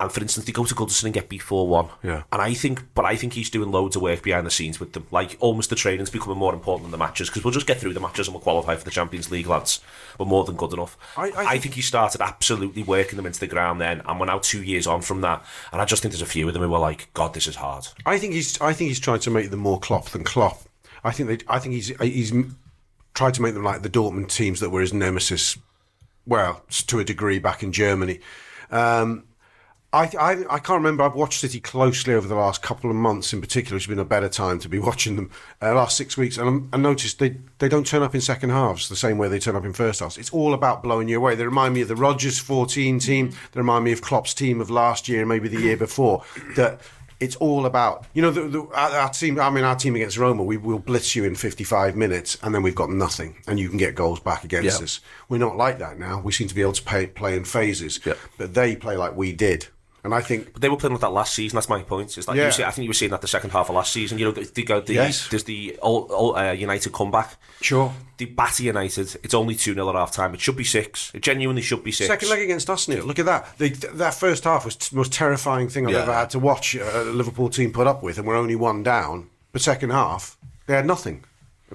[0.00, 1.88] And for instance, they go to Goodison and get beat four one.
[2.02, 2.24] Yeah.
[2.32, 4.92] And I think, but I think he's doing loads of work behind the scenes with
[4.92, 5.06] them.
[5.12, 7.92] Like almost the training's becoming more important than the matches because we'll just get through
[7.94, 9.80] the matches and we'll qualify for the Champions League, lads.
[10.18, 10.98] We're more than good enough.
[11.16, 14.18] I- I I think- think he started absolutely working them into the ground then, and
[14.18, 15.44] we're now two years on from that.
[15.72, 17.54] And I just think there's a few of them who were like, God, this is
[17.56, 17.86] hard.
[18.04, 18.60] I think he's.
[18.60, 20.62] I think he's trying to make them more Klopp than Klopp.
[21.04, 21.38] I think they.
[21.48, 21.88] I think he's.
[22.00, 22.32] He's
[23.14, 25.56] tried to make them like the Dortmund teams that were his nemesis.
[26.26, 28.18] Well, to a degree, back in Germany.
[28.72, 29.24] Um,
[29.94, 31.04] I, I I can't remember.
[31.04, 33.76] I've watched City closely over the last couple of months, in particular.
[33.76, 35.30] It's been a better time to be watching them.
[35.62, 38.50] Uh, last six weeks, and I'm, I noticed they they don't turn up in second
[38.50, 40.18] halves the same way they turn up in first halves.
[40.18, 41.36] It's all about blowing you away.
[41.36, 43.30] They remind me of the Rodgers 14 team.
[43.52, 46.24] They remind me of Klopp's team of last year, and maybe the year before.
[46.56, 46.80] That
[47.20, 49.38] it's all about you know the, the, our, team.
[49.40, 52.62] I mean, our team against Roma, we will blitz you in 55 minutes, and then
[52.62, 54.84] we've got nothing, and you can get goals back against Yeah.
[54.84, 55.00] us.
[55.28, 56.20] We're not like that now.
[56.20, 58.14] We seem to be able to play, play in phases, Yeah.
[58.36, 59.68] but they play like we did.
[60.04, 61.56] And I think But they were playing like that last season.
[61.56, 62.16] That's my point.
[62.18, 62.46] Is that Yeah.
[62.46, 64.18] you see, I think you were seeing that the second half of last season.
[64.18, 64.80] You know, they go.
[64.80, 65.28] The, Yes.
[65.28, 67.36] There's the old, old, uh, United comeback.
[67.62, 67.90] Sure.
[68.18, 69.16] The batter United.
[69.24, 70.34] It's only two 0 at half time.
[70.34, 71.10] It should be six.
[71.14, 72.08] It genuinely should be six.
[72.08, 73.04] Second leg against us, Neil.
[73.04, 73.56] Look at that.
[73.58, 76.02] They, that first half was the most terrifying thing I've Yeah.
[76.02, 79.30] ever had to watch a Liverpool team put up with, and we're only one down.
[79.52, 80.36] But second half,
[80.66, 81.24] they had nothing.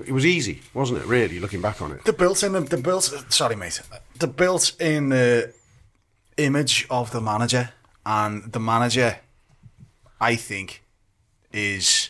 [0.06, 1.08] It was easy, wasn't it?
[1.08, 2.06] Really, looking back on it.
[2.06, 3.82] The built in the built sorry mate
[4.20, 5.52] the built in the
[6.38, 7.72] image of the manager
[8.10, 9.19] and the manager
[10.19, 10.84] I think
[11.54, 12.10] is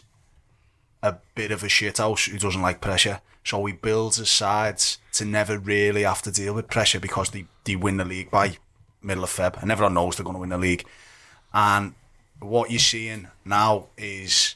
[1.04, 5.26] a bit of a shithouse who doesn't like pressure so he builds his sides to
[5.26, 8.58] never really have to deal with pressure because they, they win the league by
[9.02, 10.86] middle of Feb and everyone knows they're going to win the league
[11.54, 11.94] and
[12.40, 14.56] what you're seeing now is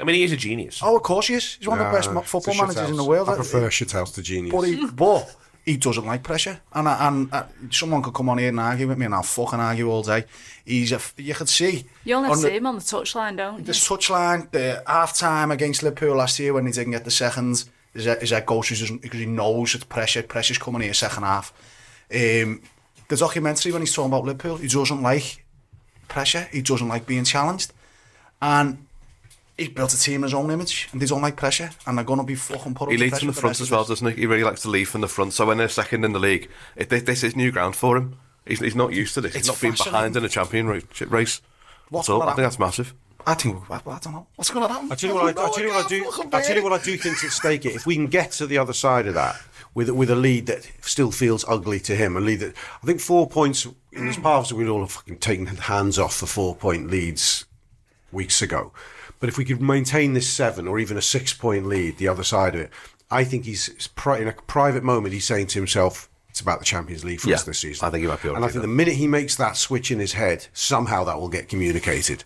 [0.00, 0.80] I mean, he is a genius.
[0.82, 2.88] oh of course he is he's one of the best mo- it's football a managers
[2.88, 2.96] in shithouse.
[2.96, 4.52] the world I prefer shithouse to genius.
[4.54, 6.60] but he, but he doesn't like pressure.
[6.72, 9.60] And, and, uh, someone could come on here and argue with me and I'll fucking
[9.60, 10.24] argue all day.
[10.64, 11.84] He's a, you could see.
[12.04, 13.64] You only on see the, him on the touchline, don't you?
[13.64, 18.04] The touchline, the half-time against Liverpool last year when he didn't get the second, is
[18.04, 21.52] that, is that goal because he knows it's pressure, pressure's coming here second half.
[22.12, 22.62] Um,
[23.08, 25.44] the documentary when he's talking about Liverpool, he doesn't like
[26.08, 27.72] pressure, he doesn't like being challenged.
[28.40, 28.86] And
[29.60, 32.04] He's built a team in his own image, and they don't like pressure, and they're
[32.04, 34.06] going to be fucking put up He leads from the front rest as well, doesn't
[34.06, 34.20] he?
[34.22, 35.34] He really likes to lead from the front.
[35.34, 38.16] So when they're second in the league, it, this, this is new ground for him.
[38.46, 39.34] He's, he's not used to this.
[39.34, 41.42] It's He's not being behind in a champion ra- race.
[41.90, 42.94] What's so gonna I think that's massive.
[43.26, 44.90] I think I, I don't know what's going to happen.
[44.90, 46.10] I tell you what I, I tell you what I do.
[46.32, 47.66] I tell you what I do think at stake.
[47.66, 49.38] It if we can get to the other side of that
[49.74, 53.00] with with a lead that still feels ugly to him, a lead that I think
[53.00, 56.90] four points in his past we'd all have fucking taken hands off the four point
[56.90, 57.44] leads
[58.10, 58.72] weeks ago.
[59.20, 62.24] But if we could maintain this seven or even a six point lead, the other
[62.24, 62.70] side of it,
[63.10, 65.12] I think he's in a private moment.
[65.14, 66.08] He's saying to himself.
[66.30, 67.86] It's about the Champions League for Yeah, us this season.
[67.86, 68.60] I think he might be And I think that.
[68.60, 72.22] the minute he makes that switch in his head, somehow that will get communicated,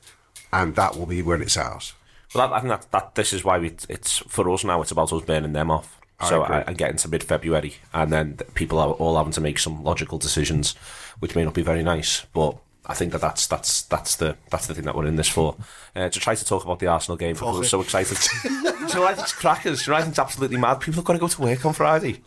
[0.53, 1.95] and that will be when it's ours.
[2.35, 4.83] Well, I think that, that this is why we, it's for us now.
[4.83, 6.01] It's about us burning them off.
[6.29, 6.57] so agree.
[6.57, 9.83] I, and getting to mid February, and then people are all having to make some
[9.83, 10.75] logical decisions,
[11.21, 12.27] which may not be very nice.
[12.35, 15.29] But I think that that's that's that's the that's the thing that we're in this
[15.29, 15.57] for.
[15.97, 18.17] Uh, to try to talk about the Arsenal game because we're so excited.
[18.89, 19.89] so I think it's crackers.
[19.89, 20.81] I think it's absolutely mad.
[20.81, 22.21] People have got to go to work on Friday.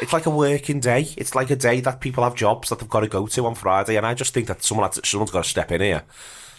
[0.00, 1.06] It's like a working day.
[1.16, 3.54] It's like a day that people have jobs that they've got to go to on
[3.54, 6.02] Friday, and I just think that someone to, someone's got to step in here.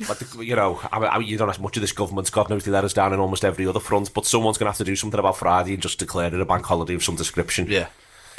[0.08, 2.32] Like the, you know, I, I, you don't have much of this government.
[2.32, 4.72] God knows they let us down in almost every other front, but someone's going to
[4.72, 7.16] have to do something about Friday and just declare it a bank holiday of some
[7.18, 7.68] description.
[7.70, 7.88] Yeah.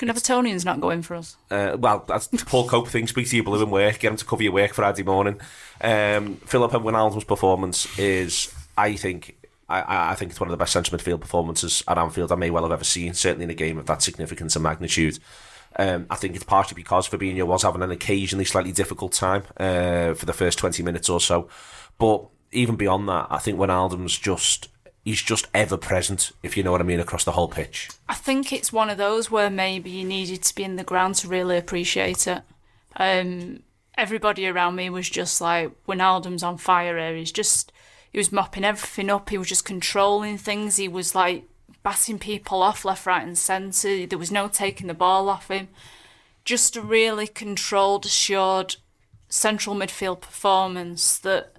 [0.09, 1.37] Evertonians not go in for us?
[1.51, 3.07] Uh, well, that's Paul Cope thing.
[3.07, 3.99] Speak to your blue and work.
[3.99, 5.41] Get him to cover your work Friday morning.
[5.81, 9.37] Um, Philip Wijnaldum's performance is, I think,
[9.69, 12.51] I- I, think it's one of the best centre midfield performances at Anfield I may
[12.51, 13.15] well have ever seen.
[13.15, 15.19] Certainly in a game of that significance and magnitude.
[15.77, 20.13] Um, I think it's partially because Fabinho was having an occasionally slightly difficult time uh,
[20.15, 21.49] for the first twenty minutes or so.
[21.97, 24.69] But even beyond that, I think Wijnaldum's just.
[25.05, 27.89] He's just ever present, if you know what I mean, across the whole pitch.
[28.09, 31.17] I think it's one of those where maybe you needed to be in the ground
[31.17, 32.43] to really appreciate it.
[32.97, 33.63] Um,
[33.99, 37.17] everybody around me was just like, Wijnaldum's on fire here.
[37.17, 37.73] He's just,
[38.13, 39.31] he was mopping everything up.
[39.31, 40.77] He was just controlling things.
[40.77, 41.45] He was like
[41.83, 44.07] batting people off left, right, and centre.
[44.07, 45.69] There was no taking the ball off him.
[46.45, 48.77] Just a really controlled, assured
[49.29, 51.57] central midfield performance that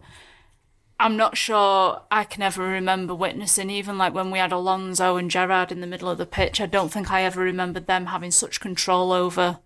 [1.04, 5.30] I'm not sure I can ever remember witnessing, even like when we had Alonso and
[5.30, 6.62] Gerrard in the middle of the pitch.
[6.62, 9.60] I don't think I ever remembered them having such control over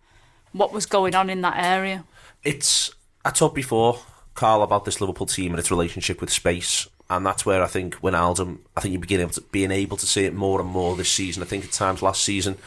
[0.52, 2.06] what was going on in that area.
[2.43, 2.89] it's
[3.23, 4.00] I talked before,
[4.34, 7.93] Karl, about this Liverpool team and its relationship with space, and that's where I think
[7.95, 10.67] when Wijnaldum, I think you begin able to being able to see it more and
[10.67, 11.43] more this season.
[11.43, 12.58] I think at times last season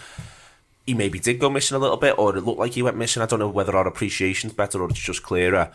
[0.87, 3.23] he maybe did go missing a little bit, or it looked like he went missing.
[3.23, 5.71] I don't know whether our appreciation's better or it's just clearer.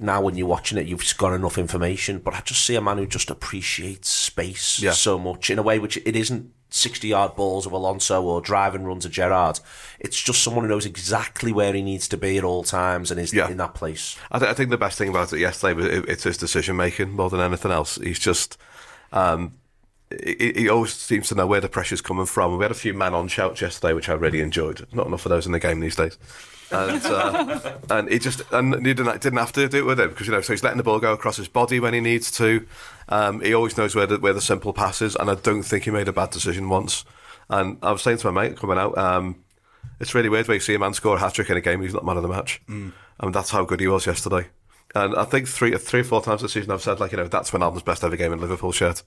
[0.00, 2.18] Now when you're watching it, you've got enough information.
[2.18, 4.92] But I just see a man who just appreciates space Yeah.
[4.92, 8.84] so much in a way which it isn't 60 yard balls of Alonso or driving
[8.84, 9.58] runs of Gerrard.
[9.98, 13.18] It's just someone who knows exactly where he needs to be at all times and
[13.18, 13.48] is Yeah.
[13.48, 14.16] in that place.
[14.30, 16.76] I, th- I think the best thing about it yesterday was it, it's his decision
[16.76, 17.96] making more than anything else.
[17.96, 18.58] He's just,
[19.12, 19.54] um,
[20.10, 22.56] he, he always seems to know where the pressure's coming from.
[22.58, 24.86] We had a few man on shouts yesterday, which I really enjoyed.
[24.92, 26.18] Not enough of those in the game these days.
[26.70, 30.10] And uh, and he just and he didn't didn't have to do it with him
[30.10, 32.30] because you know so he's letting the ball go across his body when he needs
[32.32, 32.66] to.
[33.08, 35.84] Um, he always knows where the where the simple pass is, and I don't think
[35.84, 37.04] he made a bad decision once.
[37.50, 39.42] And I was saying to my mate coming out, um,
[40.00, 41.80] it's really weird when you see a man score a hat trick in a game
[41.80, 42.60] he's not man of the match.
[42.68, 42.92] Mm.
[43.20, 44.48] I mean, that's how good he was yesterday.
[44.94, 47.28] And I think three, three or four times this season I've said, like, you know,
[47.28, 49.02] that's when Wijnaldum's best ever game in Liverpool shirt.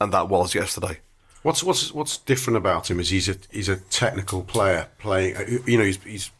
[0.00, 0.98] And that was yesterday.
[1.42, 5.62] What's what's what's different about him is he's a he's a technical player playing.
[5.66, 6.30] You know, he's he's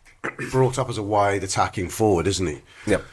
[0.51, 2.61] brought up as a wide attacking forward, isn't he?
[2.87, 3.05] Yep.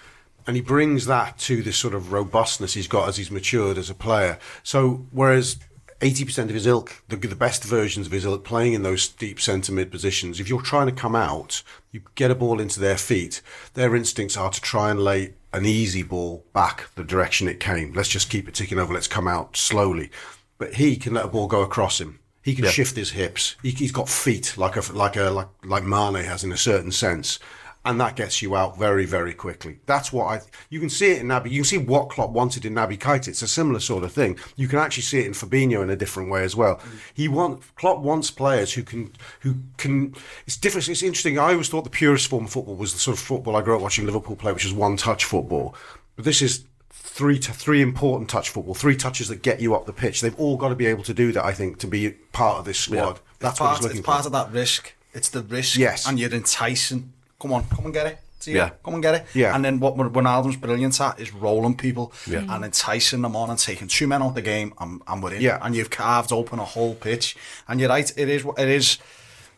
[0.48, 3.90] And he brings that to this sort of robustness he's got as he's matured as
[3.90, 4.40] a player.
[4.64, 5.58] So whereas.
[6.02, 9.40] 80% of his ilk, the, the best versions of his ilk, playing in those deep
[9.40, 10.40] centre mid positions.
[10.40, 13.40] If you're trying to come out, you get a ball into their feet.
[13.76, 17.94] Their instincts are to try and lay an easy ball back the direction it came.
[17.94, 18.94] Let's just keep it ticking over.
[18.94, 20.10] Let's come out slowly.
[20.58, 22.20] But he can let a ball go across him.
[22.44, 23.56] He can shift his hips.
[23.62, 26.92] He, he's got feet like a like a like like Mane has in a certain
[26.92, 27.40] sense,
[27.86, 29.80] and that gets you out very very quickly.
[29.86, 30.42] That's what I.
[30.70, 31.52] You can see it in Naby.
[31.52, 33.28] You can see what Klopp wanted in Naby Keita.
[33.28, 34.40] It's a similar sort of thing.
[34.56, 36.78] You can actually see it in Fabinho in a different way as well.
[36.78, 37.00] Mm.
[37.14, 40.16] He want Klopp wants players who can who can.
[40.48, 40.90] It's different.
[40.90, 41.38] It's interesting.
[41.38, 43.76] I always thought the purest form of football was the sort of football I grew
[43.76, 45.76] up watching Liverpool play, which is one touch football.
[46.16, 46.66] But this is
[47.14, 50.22] three to three important touch football, three touches that get you up the pitch.
[50.22, 51.44] They've all got to be able to do that.
[51.44, 53.20] I think to be part of this squad.
[53.40, 54.94] That's it's what part, he's looking it's part of that risk.
[55.14, 55.78] It's the risk.
[55.78, 56.08] Yes.
[56.08, 57.12] And you're enticing.
[57.38, 58.20] Come on, come and get it.
[58.40, 58.68] See Yeah.
[58.68, 58.70] ya.
[58.86, 59.26] Come and get it.
[59.34, 59.54] Yeah.
[59.54, 62.50] And then what Ronaldo's brilliant at is rolling people mm.
[62.50, 65.34] and enticing them on and taking two men out of the game and, and we're
[65.34, 65.42] in.
[65.42, 65.60] Yeah.
[65.62, 67.36] And you've carved open a whole pitch.
[67.68, 69.00] And you're right, it is it is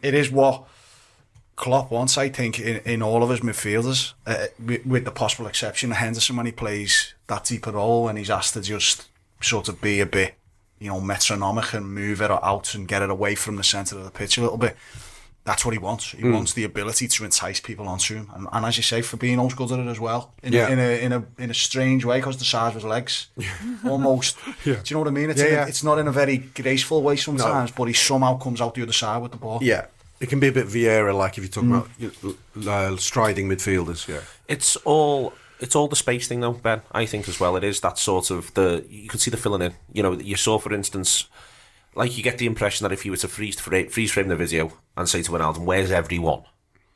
[0.01, 0.63] it is what
[1.55, 5.47] Klopp wants, I think, in, in all of his midfielders, uh, with, with the possible
[5.47, 9.07] exception of Henderson when he plays that deeper role and he's asked to just
[9.41, 10.33] sort of be a bit,
[10.79, 14.03] you know, metronomic and move it out and get it away from the centre of
[14.03, 14.75] the pitch a little bit.
[15.45, 16.11] That's what he wants.
[16.11, 16.31] He Hmm.
[16.33, 19.37] wants the ability to entice people onto him, and, and as you say, for being
[19.37, 20.33] Fabinho's good at it as well.
[20.41, 20.69] In, Yeah.
[20.69, 23.27] a, in a in a in a strange way because the size of his legs,
[23.85, 24.37] almost.
[24.63, 24.75] Yeah.
[24.75, 25.29] Do you know what I mean?
[25.29, 25.65] It's Yeah, a- yeah.
[25.67, 28.93] it's not in a very graceful way sometimes, but he somehow comes out the other
[28.93, 29.59] side with the ball.
[29.61, 29.87] Yeah,
[30.23, 32.09] it can be a bit Vieira like if you're talking about you
[32.55, 34.07] know, uh, striding midfielders.
[34.07, 34.21] Yeah.
[34.47, 36.81] It's all it's all the space thing though, Ben.
[36.93, 37.57] I think as well.
[37.57, 39.73] It is that sort of the you can see the filling in.
[39.91, 41.27] You know, you saw for instance,
[41.93, 44.37] like you get the impression that if you were to freeze fra- freeze frame the
[44.37, 46.43] video and say to Ronaldo, "Where's everyone?"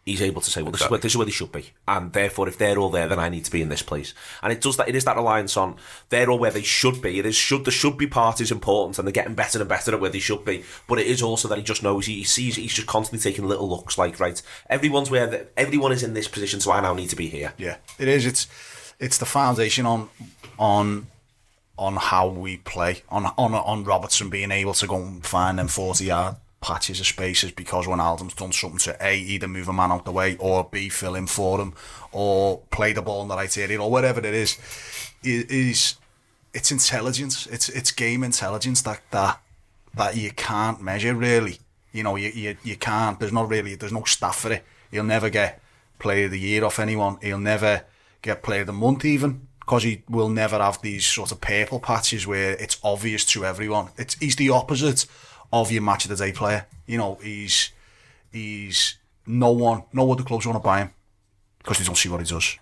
[0.08, 2.14] He's able to say, "Well, this is where this is where they should be," and
[2.14, 4.14] therefore, if they're all there, then I need to be in this place.
[4.42, 4.88] And it does that.
[4.88, 5.76] It is that reliance on
[6.08, 7.20] they're all where they should be.
[7.20, 9.94] It is should the should be part is important, and they're getting better and better
[9.94, 10.64] at where they should be.
[10.88, 13.46] But it is also that he just knows he, he sees he's just constantly taking
[13.46, 14.42] little looks like right.
[14.70, 17.54] Everyone's where the, everyone is in this position, so I now need to be here.
[17.58, 18.26] Yeah, it is.
[18.26, 18.48] It's
[19.00, 20.10] it's the foundation on
[20.58, 21.08] on
[21.78, 25.68] on how we play on on on Robertson being able to go and find them
[25.68, 29.92] forty yard patches of spaces because Wijnaldum's done something to a either move a man
[29.92, 31.74] out the way or b fill in for him
[32.12, 34.58] or play the ball in the right area or whatever it is.
[35.24, 35.96] It is
[36.54, 37.46] it's intelligence.
[37.48, 39.40] It's it's game intelligence that that
[39.94, 41.60] that you can't measure really.
[41.92, 43.20] You know, you, you you can't.
[43.20, 43.76] There's not really.
[43.76, 44.64] There's no staff for it.
[44.92, 45.62] He'll never get
[46.00, 47.18] player of the year off anyone.
[47.22, 47.86] He'll never
[48.22, 51.80] get player of the month even because he will never have these sort of purple
[51.80, 53.90] patches where it's obvious to everyone.
[53.98, 55.06] It's he's the opposite
[55.52, 56.66] of your match of the day player.
[56.86, 57.72] You know, he's
[58.32, 60.92] he's no one, no other clubs want to buy him
[61.60, 62.58] because they don't see what he does.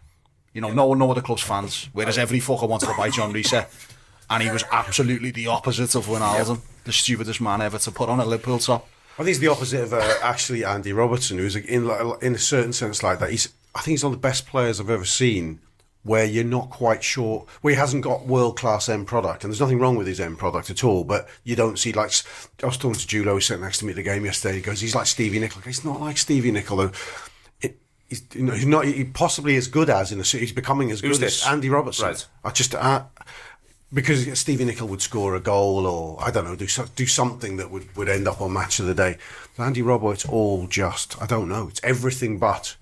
[0.53, 1.89] You know, no one, no other clubs fans.
[1.93, 6.05] Whereas every fucker wanted to buy John Reese, and he was absolutely the opposite of
[6.07, 8.87] Wijnaldum, the stupidest man ever to put on a Liverpool top.
[9.13, 11.89] I think he's the opposite of uh, actually Andy Robertson, who's in
[12.21, 13.31] in a certain sense like that.
[13.31, 15.59] He's I think he's one of the best players I've ever seen.
[16.05, 19.59] Where you're not quite sure, where he hasn't got world class end product, and there's
[19.59, 21.03] nothing wrong with his end product at all.
[21.03, 22.11] But you don't see like
[22.61, 24.55] I was talking to Julo, who sat next to me at the game yesterday.
[24.55, 25.63] He goes, he's like Stevie Nicol.
[25.63, 26.77] He's not like Stevie Nicol.
[26.77, 26.91] though.
[27.59, 28.85] It, he's, you know, he's not.
[28.85, 30.23] He possibly as good as in a.
[30.23, 31.43] He's becoming as Who's good this?
[31.43, 32.05] as Andy Robertson.
[32.09, 32.27] Right.
[32.43, 33.05] I just uh,
[33.93, 37.71] because Stevie Nicol would score a goal or I don't know do do something that
[37.71, 39.17] would, would end up on match of the day.
[39.57, 41.67] But Andy Robbo, it's all just I don't know.
[41.67, 42.75] It's everything but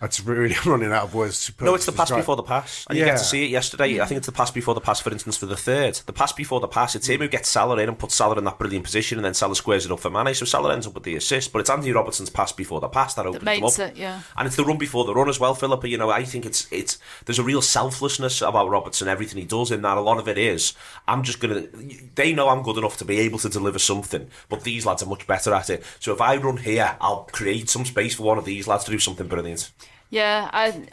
[0.00, 1.64] That's really I'm running out of words to put.
[1.64, 2.86] No, it's the pass describe- before the pass.
[2.88, 4.00] And you get to see it yesterday.
[4.00, 5.94] I think it's the pass before the pass, for instance, for the third.
[6.06, 8.44] The pass before the pass, it's him who gets Salah in and puts Salah in
[8.44, 10.34] that brilliant position, and then Salah squares it up for Mane.
[10.34, 13.14] So Salah ends up with the assist, but it's Andy Robertson's pass before the pass
[13.14, 13.90] that opens them makes up.
[13.90, 14.20] it, yeah.
[14.36, 15.88] And it's the run before the run as well, Philippa.
[15.88, 19.72] You know, I think it's it's there's a real selflessness about Robertson, everything he does
[19.72, 19.96] in that.
[19.96, 20.74] A lot of it is,
[21.08, 21.66] I'm just gonna.
[22.14, 25.06] They know I'm good enough to be able to deliver something, but these lads are
[25.06, 25.82] much better at it.
[25.98, 28.92] So if I run here, I'll create some space for one of these lads to
[28.92, 29.72] do something brilliant.
[30.10, 30.86] Yeah, I.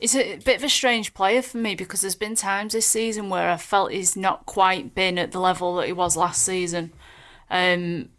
[0.00, 3.30] It's a bit of a strange player for me because there's been times this season
[3.30, 6.92] where I felt he's not quite been at the level that he was last season.
[7.50, 8.10] Um,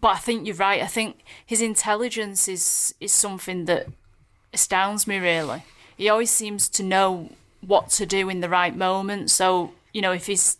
[0.00, 0.80] but I think you're right.
[0.80, 3.88] I think his intelligence is is something that
[4.52, 5.18] astounds me.
[5.18, 5.64] Really,
[5.96, 9.30] he always seems to know what to do in the right moment.
[9.30, 10.56] So you know, if he's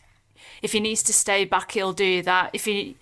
[0.62, 2.50] if he needs to stay back, he'll do that.
[2.52, 2.96] If he,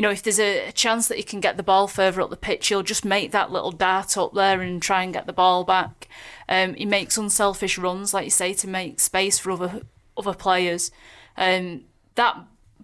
[0.00, 2.36] you know, if there's a, chance that he can get the ball further up the
[2.38, 5.62] pitch, he'll just make that little dart up there and try and get the ball
[5.62, 6.08] back.
[6.48, 9.82] Um, he makes unselfish runs, like you say, to make space for other
[10.16, 10.90] other players.
[11.36, 11.82] Um,
[12.14, 12.34] that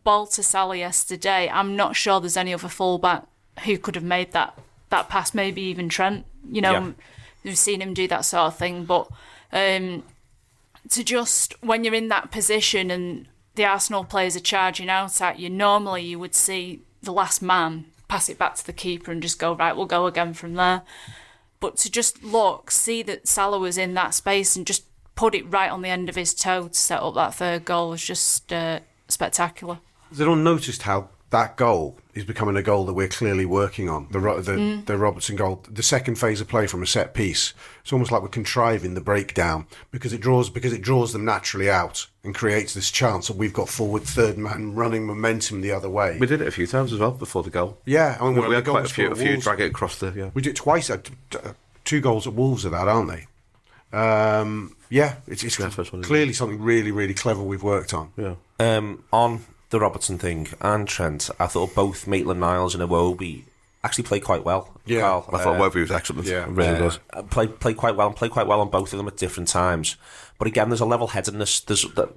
[0.04, 3.24] ball to Salah yesterday, I'm not sure there's any other fullback
[3.64, 4.52] who could have made that
[4.90, 5.32] that pass.
[5.32, 6.26] Maybe even Trent.
[6.46, 6.90] You know, Yeah.
[7.44, 9.08] we've seen him do that sort of thing, but.
[9.52, 10.02] Um,
[10.90, 15.38] to just when you're in that position and the Arsenal players are charging out at
[15.40, 19.22] you, normally you would see the last man pass it back to the keeper and
[19.22, 20.82] just go right, we'll go again from there.
[21.58, 25.50] But to just look, see that Salah was in that space and just put it
[25.50, 28.52] right on the end of his toe to set up that third goal was just
[28.52, 29.78] uh, spectacular.
[30.10, 34.08] Has anyone noticed how that goal is becoming a goal that we're clearly working on?
[34.10, 37.54] The Ro- the, the Robertson goal, the second phase of play from a set piece.
[37.82, 41.70] It's almost like we're contriving the breakdown because it draws because it draws them naturally
[41.70, 45.88] out and creates this chance that we've got forward third man running momentum the other
[45.90, 46.16] way.
[46.18, 47.78] We did it a few times as well before the goal.
[47.84, 50.12] yeah, I mean, We, we had quite a few, a few drag it across the.
[50.16, 50.30] Yeah.
[50.34, 50.90] We did twice.
[50.90, 51.52] Uh, t- uh,
[51.84, 53.26] two goals at Wolves of that, aren't they?
[53.92, 57.94] Um, yeah, it's, it's Yeah, first one, isn't clearly something really, really clever we've worked
[57.94, 58.10] on.
[58.16, 58.34] Yeah.
[58.58, 63.44] Um, on the Robertson thing and Trent, I thought both Maitland Niles and Iwobi
[63.84, 64.74] actually played quite well.
[64.84, 65.28] Yeah, Karl.
[65.32, 66.26] I thought Uh, Webby was excellent.
[66.26, 66.46] yeah.
[66.48, 66.98] Really uh, was.
[67.12, 69.48] uh, Played played quite well and played quite well on both of them at different
[69.48, 69.96] times.
[70.38, 71.60] But again, there's a level headedness.
[71.60, 72.10] There's that.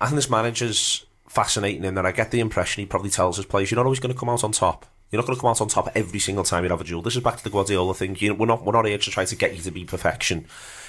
[0.00, 3.46] I think this manager's fascinating in that I get the impression he probably tells his
[3.46, 4.86] players, "You're not always going to come out on top.
[5.10, 7.02] You're not going to come out on top every single time you have a duel."
[7.02, 8.16] This is back to the Guardiola thing.
[8.20, 10.46] You know, we're not we're not here to try to get you to be perfection.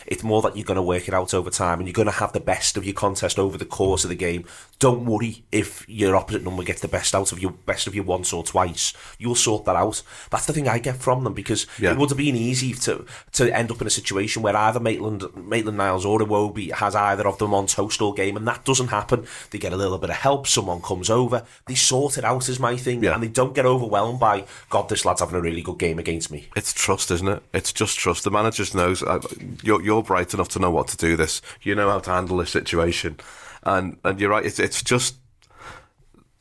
[0.08, 2.12] It's more that you're going to work it out over time and you're going to
[2.12, 4.46] have the best of your contest over the course of the game.
[4.80, 8.04] Don't worry if your opposite number gets the best out of your best of you
[8.04, 8.94] once or twice.
[9.20, 10.02] You'll sort that out.
[10.30, 11.92] That's the thing I get from them because Yeah.
[11.92, 15.24] it would have been easy to to end up in a situation where either Maitland
[15.36, 18.88] Maitland Niles or Iwobi has either of them on toast all game, and that doesn't
[18.88, 19.26] happen.
[19.52, 20.48] They get a little bit of help.
[20.48, 21.44] Someone comes over.
[21.68, 22.50] They sort it out.
[22.50, 23.14] Is my thing, Yeah.
[23.14, 24.90] and they don't get overwhelmed by God.
[24.90, 26.48] This lad's having a really good game against me.
[26.56, 27.44] It's trust, isn't it?
[27.54, 28.24] It's just trust.
[28.24, 29.20] The manager knows uh,
[29.64, 31.18] you're you're bright enough to know what to do.
[31.18, 33.18] This, you know how to handle this situation,
[33.64, 34.46] and and you're right.
[34.46, 35.16] It's it's just.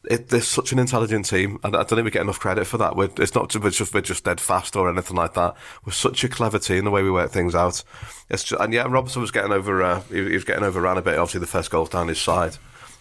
[0.04, 2.78] It, they're such an intelligent team, and I don't think we get enough credit for
[2.78, 2.96] that.
[2.96, 5.54] We're, it's not just we're, just we're just dead fast or anything like that.
[5.84, 7.84] We're such a clever team the way we work things out.
[8.30, 9.82] It's just, and yeah, Robertson was getting over.
[9.82, 11.18] Uh, he, he was getting overrun a bit.
[11.18, 12.56] Obviously, the first goal's down his side,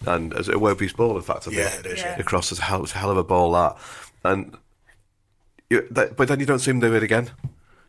[0.06, 1.56] and as it Wobie's ball, in fact, I think.
[1.56, 2.18] Yeah, it is, yeah.
[2.18, 3.78] Across a hell, hell of a ball that,
[4.22, 4.54] and
[5.70, 7.30] you, that, but then you don't see him do it again.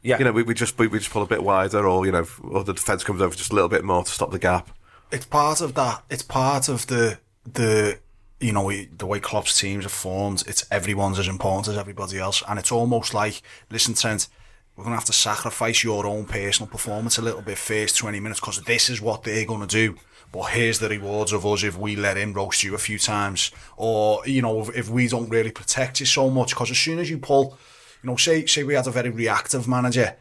[0.04, 0.18] Yeah.
[0.18, 2.26] You know, we, we just we, we just pull a bit wider, or you know,
[2.44, 4.70] or the defence comes over just a little bit more to stop the gap.
[5.12, 6.04] it's part of that.
[6.10, 7.20] It's part of the
[7.52, 8.00] the
[8.40, 10.44] you know the way Klopp's teams are formed.
[10.48, 14.28] It's everyone's as important as everybody else, and it's almost like listen, Trent.
[14.76, 18.40] We're gonna have to sacrifice your own personal performance a little bit first twenty minutes
[18.40, 19.98] because this is what they're gonna do.
[20.32, 23.52] But here's the rewards of us if we let him roast you a few times,
[23.76, 26.52] or you know if, if we don't really protect you so much.
[26.52, 27.58] Because as soon as you pull,
[28.04, 30.16] you know, say, say we had a very reactive manager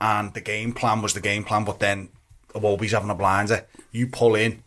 [0.00, 2.08] and the game plan was the game plan, but then
[2.54, 3.60] Iwobi's having a blinder, eh?
[3.92, 4.62] you pull in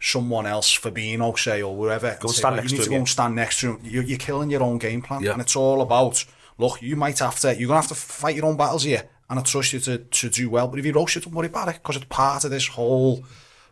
[0.00, 2.96] someone else, Fabinho, say, or whatever go say, stand well, next you need to go
[2.96, 3.80] and stand next to him.
[3.82, 5.22] You're, you're killing your own game plan.
[5.22, 5.32] Yeah.
[5.32, 6.24] And it's all about,
[6.58, 9.08] look, you might have to, you're going to have to fight your own battles here.
[9.30, 10.68] And I trust you to, to do well.
[10.68, 13.24] But if you rush it, don't worry about it, because it's part of this whole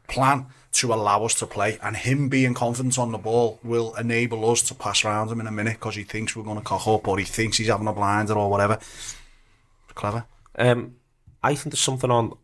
[0.09, 0.47] plan.
[0.73, 1.79] To allow us to play.
[1.83, 5.47] And him being confident on the ball will enable us to pass around him in
[5.47, 7.87] a minute because he thinks we're going to cock up or he thinks he's having
[7.87, 8.79] a blinder or whatever.
[9.95, 10.25] Clever.
[10.57, 10.97] Um,
[11.43, 12.37] I think there's something on.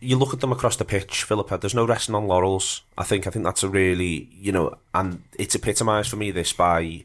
[0.00, 1.58] You look at them across the pitch, Phillipa.
[1.58, 2.82] There's no resting on laurels.
[2.96, 3.26] I think.
[3.26, 7.04] I think that's a really, you know, and it's epitomised for me this by,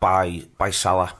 [0.00, 1.14] by by Salah.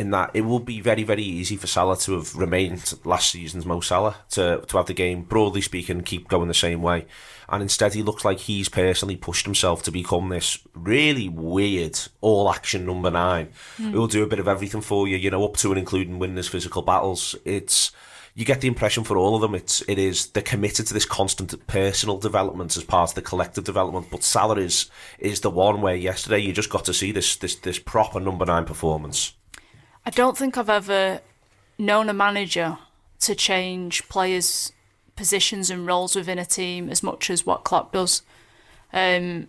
[0.00, 3.66] In that it will be very, very easy for Salah to have remained last season's
[3.66, 7.04] Mo Salah, to, to have the game, broadly speaking, keep going the same way.
[7.50, 12.50] And instead, he looks like he's personally pushed himself to become this really weird all
[12.50, 13.50] action number nine.
[13.76, 13.90] Hmm.
[13.90, 16.18] Who will do a bit of everything for you, you know, up to and including
[16.18, 17.36] winning his physical battles.
[17.44, 17.92] It's
[18.34, 21.04] you get the impression for all of them it's it is they're committed to this
[21.04, 25.82] constant personal development as part of the collective development but Salah is is the one
[25.82, 29.34] where yesterday you just got to see this this this proper number nine performance
[30.06, 31.20] I don't think I've ever
[31.78, 32.78] known a manager
[33.20, 34.72] to change players'
[35.16, 38.22] positions and roles within a team as much as what Klopp does.
[38.92, 39.48] Um,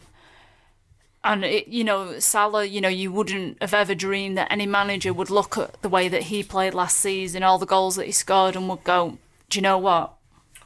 [1.24, 5.14] and it, you know, Salah, you know, you wouldn't have ever dreamed that any manager
[5.14, 8.12] would look at the way that he played last season, all the goals that he
[8.12, 9.18] scored, and would go,
[9.50, 10.14] "Do you know what?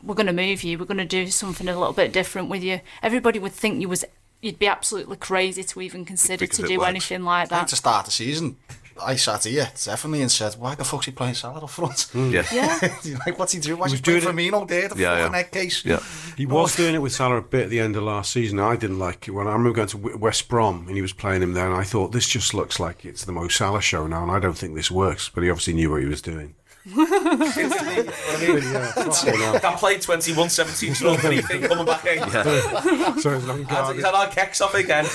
[0.02, 0.78] We're going to move you.
[0.78, 3.90] We're going to do something a little bit different with you." Everybody would think you
[3.90, 4.06] was
[4.42, 6.90] you'd be absolutely crazy to even consider Because to do works.
[6.90, 7.68] anything like that.
[7.68, 8.56] to start the season,
[9.04, 12.08] I sat here definitely and said, "Why the fuck's he playing Salah up front?
[12.14, 12.32] Mm.
[12.32, 12.46] Yeah.
[12.54, 13.18] Yeah.
[13.26, 13.80] like, what's he doing?
[13.80, 14.88] Why's he was playing doing Firmino there?
[14.88, 15.38] The Yeah, fucking yeah.
[15.38, 15.86] head case.
[15.86, 16.00] Yeah.
[16.38, 18.60] He was doing it with Salah a bit at the end of last season.
[18.60, 21.42] I didn't like it when I remember going to West Brom and he was playing
[21.42, 24.24] him there, and I thought this just looks like it's the Mo Salah show now,
[24.24, 25.30] and I don't think this works.
[25.30, 26.56] But he obviously knew what he was doing.
[26.86, 32.20] that played 21 17 year old anything coming back in
[33.20, 35.06] so it's not Is that our kecks off again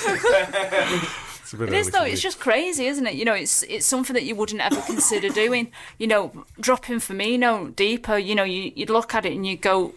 [1.51, 2.13] It's a bit It is early though.
[2.13, 3.15] It's just crazy, isn't it?
[3.15, 5.73] You know, it's it's something that you wouldn't ever consider doing.
[5.99, 8.17] You know, dropping Firmino deeper.
[8.17, 9.95] You know, you you'd look at it and you go,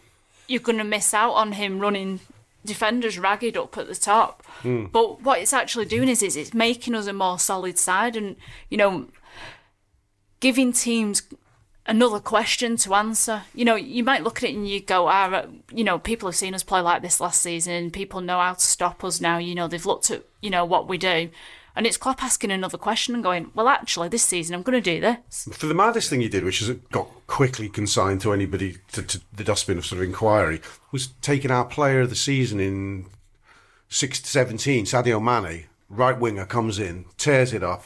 [0.48, 2.22] you're going to miss out on him running
[2.66, 4.44] defenders ragged up at the top.
[4.62, 4.86] Hmm.
[4.86, 8.36] But what it's actually doing is, is it's making us a more solid side, and
[8.70, 9.10] you know,
[10.40, 11.22] giving teams
[11.86, 13.44] another question to answer.
[13.54, 16.36] You know, you might look at it and you go, ah, you know, people have
[16.36, 19.38] seen us play like this last season people know how to stop us now.
[19.38, 21.30] You know, they've looked at, you know, what we do.
[21.76, 24.94] And it's Klopp asking another question and going, well, actually, this season I'm going to
[24.94, 25.48] do this.
[25.52, 29.22] For the maddest thing he did, which has got quickly consigned to anybody to, to
[29.34, 30.62] the dustbin of sort of inquiry,
[30.92, 33.08] was taking our player of the season in
[33.90, 37.86] 6 17, Sadio Mane, right winger, comes in, tears it up,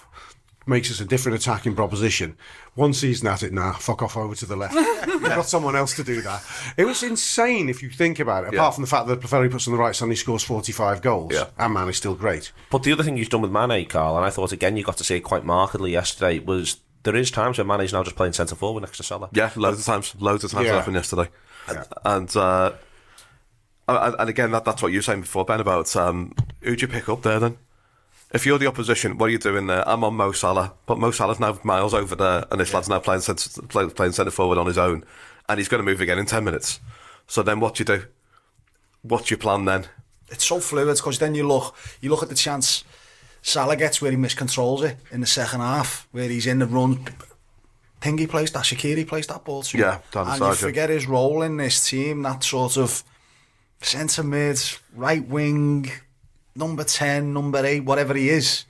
[0.65, 2.35] makes us a different attacking proposition.
[2.77, 4.73] One season at it, nah, fuck off over to the left.
[5.07, 6.43] You've got someone else to do that.
[6.77, 9.67] It was insane if you think about it, apart from the fact that Preferri puts
[9.67, 11.33] on the right side and he scores 45 goals.
[11.33, 11.47] Yeah.
[11.57, 12.51] And man is still great.
[12.69, 14.97] But the other thing you've done with Mane, Karl, and I thought again you got
[14.97, 18.33] to see it quite markedly yesterday, was there is times where Mane's now just playing
[18.33, 19.29] centre forward next to Salah.
[19.33, 20.13] Yeah, loads of times.
[20.19, 20.73] Loads of times Yeah.
[20.73, 21.29] it happened yesterday.
[22.05, 22.73] And uh,
[23.87, 26.87] and, and again, that, that's what you were saying before, Ben, about um, who'd you
[26.87, 27.57] pick up there then?
[28.33, 29.87] If you're the opposition, what are you doing there?
[29.87, 32.99] I'm on Mo Salah, but Mo Salah's now miles over there, and this lad's now
[32.99, 35.05] playing centre, play, playing centre forward on his own,
[35.47, 36.81] and he's going to move again in 10 minutes.
[37.25, 38.05] So then what do you do?
[39.01, 39.85] What's your plan then?
[40.29, 42.83] It's so fluid because then you look, you look at the chance
[43.41, 47.07] Salah gets where he miscontrols it in the second half, where he's in the run.
[48.01, 49.77] Thingy plays that, Shaqiri plays that ball too.
[49.77, 53.03] Yeah, and you forget his role in this team, that sort of
[53.81, 54.61] centre mid,
[54.93, 55.89] right wing,
[56.57, 58.65] number 10, number 8, whatever he is.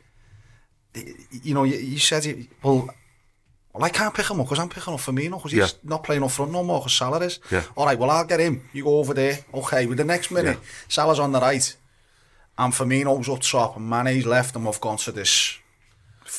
[1.44, 2.90] You know, he said, he, well,
[3.74, 5.68] well, I can't pick him up because I'm picking up Firmino because he's yeah.
[5.84, 7.40] not playing up front no more because Salah is.
[7.52, 7.64] Yeah.
[7.76, 8.68] All right, well, I'll get him.
[8.74, 9.40] You go over there.
[9.54, 10.70] Okay, with the next minute, yeah.
[10.88, 11.76] Salah's on the right
[12.58, 15.60] and Firmino's up top and Mane's left and we've gone to this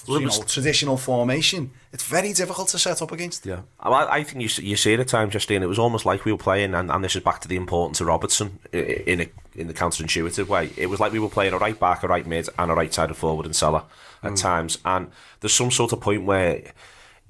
[0.06, 1.70] you know, traditional formation.
[1.92, 3.46] It's very difficult to set up against.
[3.46, 3.62] Yeah.
[3.80, 5.62] I, I think you you see it at times, Justine.
[5.62, 8.00] It was almost like we were playing, and, and this is back to the importance
[8.00, 10.70] of Robertson in a in the counterintuitive way.
[10.76, 12.92] It was like we were playing a right back, a right mid, and a right
[12.92, 13.84] sided forward and Salah
[14.22, 14.40] at mm.
[14.40, 14.78] times.
[14.84, 15.10] And
[15.40, 16.62] there's some sort of point where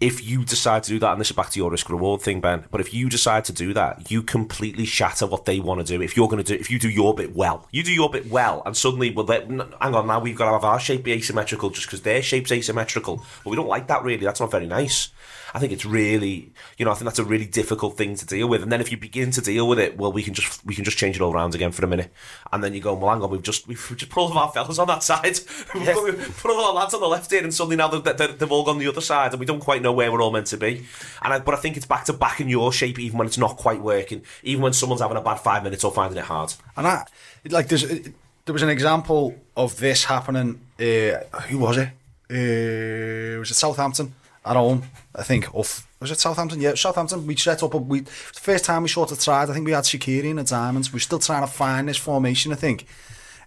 [0.01, 2.41] if you decide to do that, and this is back to your risk reward thing,
[2.41, 5.85] Ben, but if you decide to do that, you completely shatter what they want to
[5.85, 6.01] do.
[6.01, 8.31] If you're going to do, if you do your bit well, you do your bit
[8.31, 11.71] well, and suddenly, well, hang on, now we've got to have our shape be asymmetrical
[11.71, 13.25] just because their shape's asymmetrical.
[13.43, 14.25] But we don't like that really.
[14.25, 15.09] That's not very nice.
[15.55, 18.49] I think it's really, you know, I think that's a really difficult thing to deal
[18.49, 18.63] with.
[18.63, 20.85] And then if you begin to deal with it, well, we can just we can
[20.85, 22.13] just change it all around again for a minute,
[22.53, 24.51] and then you go, well, hang on, we've just we've just put all of our
[24.51, 25.39] fellas on that side,
[25.75, 28.15] we've put, we've put all our lads on the left here, and suddenly now they're,
[28.15, 30.31] they're, they've all gone the other side, and we don't quite know where we're all
[30.31, 30.85] meant to be.
[31.23, 33.39] And I, but I think it's back to back in your shape, even when it's
[33.39, 36.53] not quite working, even when someone's having a bad five minutes or finding it hard.
[36.77, 37.05] And I,
[37.49, 40.61] like, there's, there was an example of this happening.
[40.79, 41.19] Uh,
[41.49, 41.89] who was it?
[42.31, 44.13] Uh, was it Southampton
[44.49, 44.83] at home?
[45.15, 45.55] I think.
[45.55, 46.61] off was it Southampton?
[46.61, 47.27] Yeah, Southampton.
[47.27, 47.79] We set up a.
[47.79, 49.51] We first time we sort of tried.
[49.51, 50.93] I think we had Shaqiri and the Diamonds.
[50.93, 52.53] We're still trying to find this formation.
[52.53, 52.87] I think.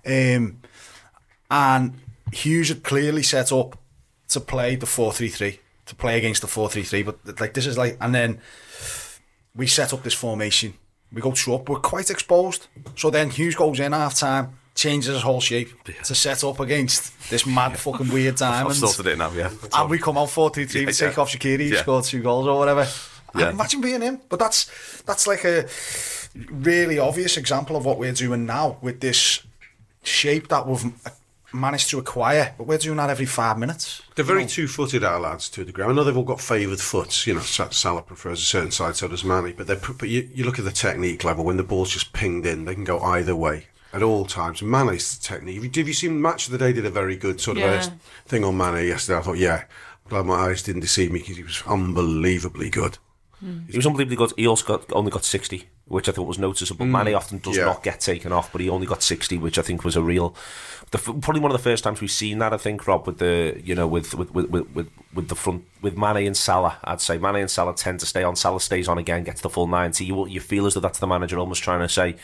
[0.05, 0.61] Um,
[1.49, 1.93] and
[2.33, 3.77] Hughes had clearly set up
[4.29, 7.03] to play the four three three to play against the four three three.
[7.03, 8.41] But like this is like, and then
[9.55, 10.73] we set up this formation.
[11.13, 11.69] We go up.
[11.69, 12.67] We're quite exposed.
[12.95, 14.57] So then Hughes goes in half time.
[14.74, 15.69] Changes his whole shape
[16.03, 18.65] to set up against this mad fucking weird time.
[18.65, 19.49] I've and- sorted it now, yeah.
[19.74, 21.22] and we come out 4 3 3 Yeah, we take yeah.
[21.22, 21.82] off Shaqiri, he Yeah.
[21.82, 22.88] scored two goals or whatever.
[23.36, 23.45] Yeah.
[23.47, 24.19] And Imagine being him.
[24.30, 24.69] But that's
[25.05, 25.67] that's like a
[26.51, 29.41] really obvious example of what we're doing now with this
[30.03, 30.84] shape that we've
[31.53, 32.53] managed to acquire.
[32.57, 34.01] But we're doing that every five minutes.
[34.15, 35.84] They're very two-footed, our lads, to a degree.
[35.84, 37.28] I know they've all got favoured foots.
[37.28, 39.51] You know, Sa- Salah prefers a certain side, so does Manny.
[39.51, 42.45] But, they're, but you, you look at the technique level, when the ball's just pinged
[42.45, 44.61] in, they can go either way at all times.
[44.61, 47.15] And Mane's technique, have you, have you seen Match of the Day did a very
[47.15, 47.83] good sort of Yeah.
[47.85, 47.89] uh,
[48.25, 49.19] thing on Mane yesterday?
[49.19, 49.63] I thought, yeah,
[50.05, 52.97] I'm glad my eyes didn't deceive me because he was unbelievably good.
[53.67, 54.33] He was unbelievably good.
[54.37, 56.85] He also got only got sixty, which I thought was noticeable.
[56.85, 57.65] Manny often does yeah.
[57.65, 60.35] not get taken off, but he only got sixty, which I think was a real.
[60.91, 62.53] The, probably one of the first times we've seen that.
[62.53, 65.65] I think Rob with the you know with with with with, with, with the front
[65.81, 66.77] with Manny and Salah.
[66.83, 68.35] I'd say Manny and Salah tend to stay on.
[68.35, 70.05] Salah stays on again, gets the full ninety.
[70.05, 72.17] You you feel as though that's the manager almost trying to say.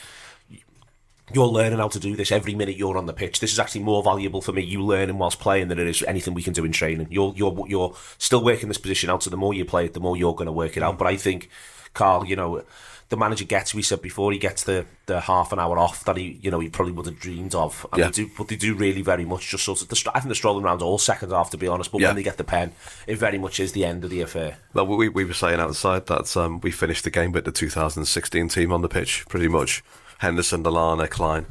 [1.34, 3.41] You're learning how to do this every minute you're on the pitch.
[3.41, 4.63] This is actually more valuable for me.
[4.63, 7.07] You learning whilst playing than it is anything we can do in training.
[7.09, 9.23] You're you're you're still working this position out.
[9.23, 10.97] So the more you play it, the more you're going to work it out.
[10.97, 11.49] But I think,
[11.93, 12.63] Karl, you know,
[13.09, 13.73] the manager gets.
[13.75, 16.59] We said before he gets the, the half an hour off that he you know
[16.61, 17.86] he probably would have dreamed of.
[17.91, 18.05] And Yeah.
[18.05, 19.89] they do, but they do really very much just sort of.
[19.89, 21.91] The, I think they're strolling around all second half to be honest.
[21.91, 22.07] But Yeah.
[22.07, 22.71] when they get the pen,
[23.05, 24.59] it very much is the end of the affair.
[24.73, 28.47] Well, we, we were saying outside that um, we finished the game with the 2016
[28.47, 29.84] team on the pitch, pretty much.
[30.20, 31.45] Henderson, Lallana, Clyne,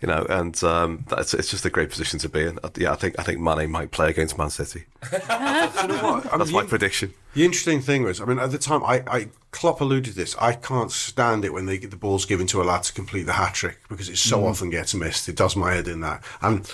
[0.00, 2.58] you know, and um, that's it's just a great position to be in.
[2.62, 4.84] Uh, Yeah, I think I think Mane might play against Man City.
[5.12, 5.18] You
[5.88, 6.32] know what?
[6.32, 7.14] I That's mean, my you- prediction.
[7.34, 10.34] The interesting thing was, I mean, at the time, I, I Klopp alluded to this.
[10.40, 13.22] I can't stand it when they get the ball's given to a lad to complete
[13.24, 15.28] the hat trick because it so often gets missed.
[15.28, 16.24] It does my head in that.
[16.42, 16.68] And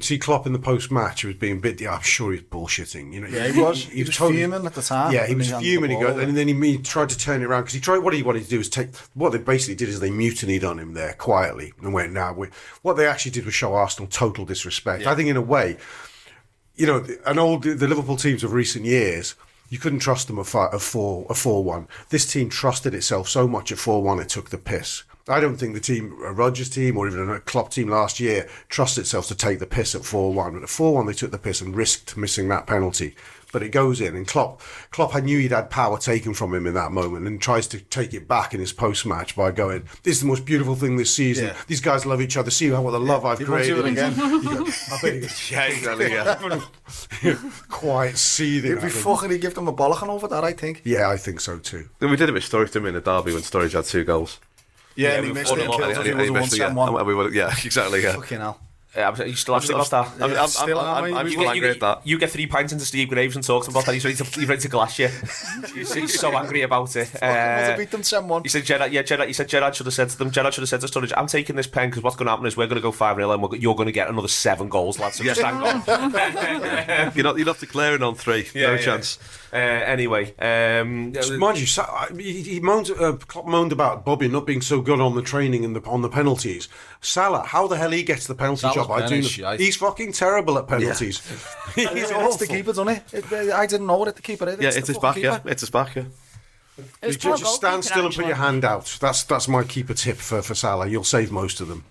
[0.00, 1.80] see Klopp in the post match, he was being bit.
[1.80, 3.12] Yeah, I'm sure he was bullshitting.
[3.12, 3.84] You know, Yeah, he was.
[3.84, 5.90] He was fuming at the time Yeah, he was he fuming.
[5.90, 6.20] He ball go, over.
[6.20, 7.98] and then he, he tried to turn it around because he tried.
[7.98, 8.94] What he wanted to do was take.
[9.14, 12.48] What they basically did is they mutinied on him there quietly and went, "Now, we
[12.82, 15.76] what they actually did was show Arsenal total disrespect." I think in a way
[16.76, 19.34] you know, an old the Liverpool teams of recent years,
[19.70, 20.70] you couldn't trust them a four
[21.28, 21.88] a four one.
[22.10, 25.02] This team trusted itself so much at four one it took the piss.
[25.28, 28.20] I don't think the team, uh, a Rodgers team or even a Klopp team last
[28.20, 30.54] year, trusted itself to take the piss at four one.
[30.54, 33.16] But at four one they took the piss and risked missing that penalty.
[33.52, 34.60] But it goes in, and Klopp,
[34.90, 37.80] Klopp, I knew he'd had power taken from him in that moment, and tries to
[37.80, 40.96] take it back in his post match by going, "This is the most beautiful thing
[40.96, 41.46] this season.
[41.46, 41.56] Yeah.
[41.66, 42.50] These guys love each other.
[42.50, 44.14] See how what the love I've He created." do again.
[44.14, 46.12] Go, I bet he goes, Yeah, exactly.
[46.12, 47.36] Yeah.
[47.68, 48.72] quite seething.
[48.72, 49.04] It'd be I think.
[49.04, 50.82] fucking, he'd give them a bollocking over that, I think.
[50.84, 51.88] Yeah, I think so too.
[52.00, 54.04] Then we did a bit of Sturridge didn't in the derby when Sturridge had two
[54.04, 54.38] goals.
[54.96, 55.58] Yeah, Yeah, and he we missed it.
[55.58, 56.06] a And us.
[56.06, 56.70] he- was he missed it, yeah.
[56.70, 57.06] 1-7-1.
[57.06, 58.02] We were- yeah, exactly.
[58.02, 58.12] Yeah.
[58.14, 58.60] Fucking hell.
[58.96, 61.42] Yeah, I'm- you still have I'm, I'm, I'm, I'm, Still am, I'm, I'm we- still
[61.42, 62.06] you, angry at that.
[62.06, 63.92] you get three pints into Steve Graves and talks about that.
[63.92, 65.08] He's ready to, he's ready to glass you.
[65.74, 67.04] He's, he's so angry about it.
[67.08, 68.42] Fucking must have Uh, beat them 7-1.
[68.44, 70.62] he said, Gerrard, yeah, Gerrard, he said, Gerrard should have said to them, Gerrard should
[70.62, 72.68] have said to Sturridge, I'm taking this pen because what's going to happen is we're
[72.68, 75.16] going to go 5 0 and we're, you're going to get another seven goals, lads.
[75.16, 75.82] So just hang on.
[77.14, 78.48] You're not, you're not declaring on three.
[78.54, 78.78] Yeah, no yeah.
[78.78, 79.18] chance.
[79.52, 81.66] Uh, anyway, um, Mind you,
[82.18, 82.90] he, he moaned.
[82.90, 86.02] Uh, Klopp moaned about Bobby not being so good on the training and the on
[86.02, 86.68] the penalties.
[87.00, 88.90] Salah, how the hell he gets the penalty Salah's job?
[88.90, 89.08] I do.
[89.08, 89.28] penalty know.
[89.28, 89.60] shite.
[89.60, 91.20] He's fucking terrible at penalties.
[91.74, 92.36] He's It's awful.
[92.38, 93.02] the keeper, doesn't it?
[93.12, 94.48] It- I didn't know it, the keeper.
[94.48, 94.60] It.
[94.60, 95.40] Yeah, it's it's his back, fucking yeah.
[95.44, 96.04] It's his back, yeah.
[97.00, 98.98] It You just stand goalkeeping, still and put your hand out.
[99.00, 100.86] That's that's my keeper tip for, for Salah.
[100.86, 101.84] You'll save most of them.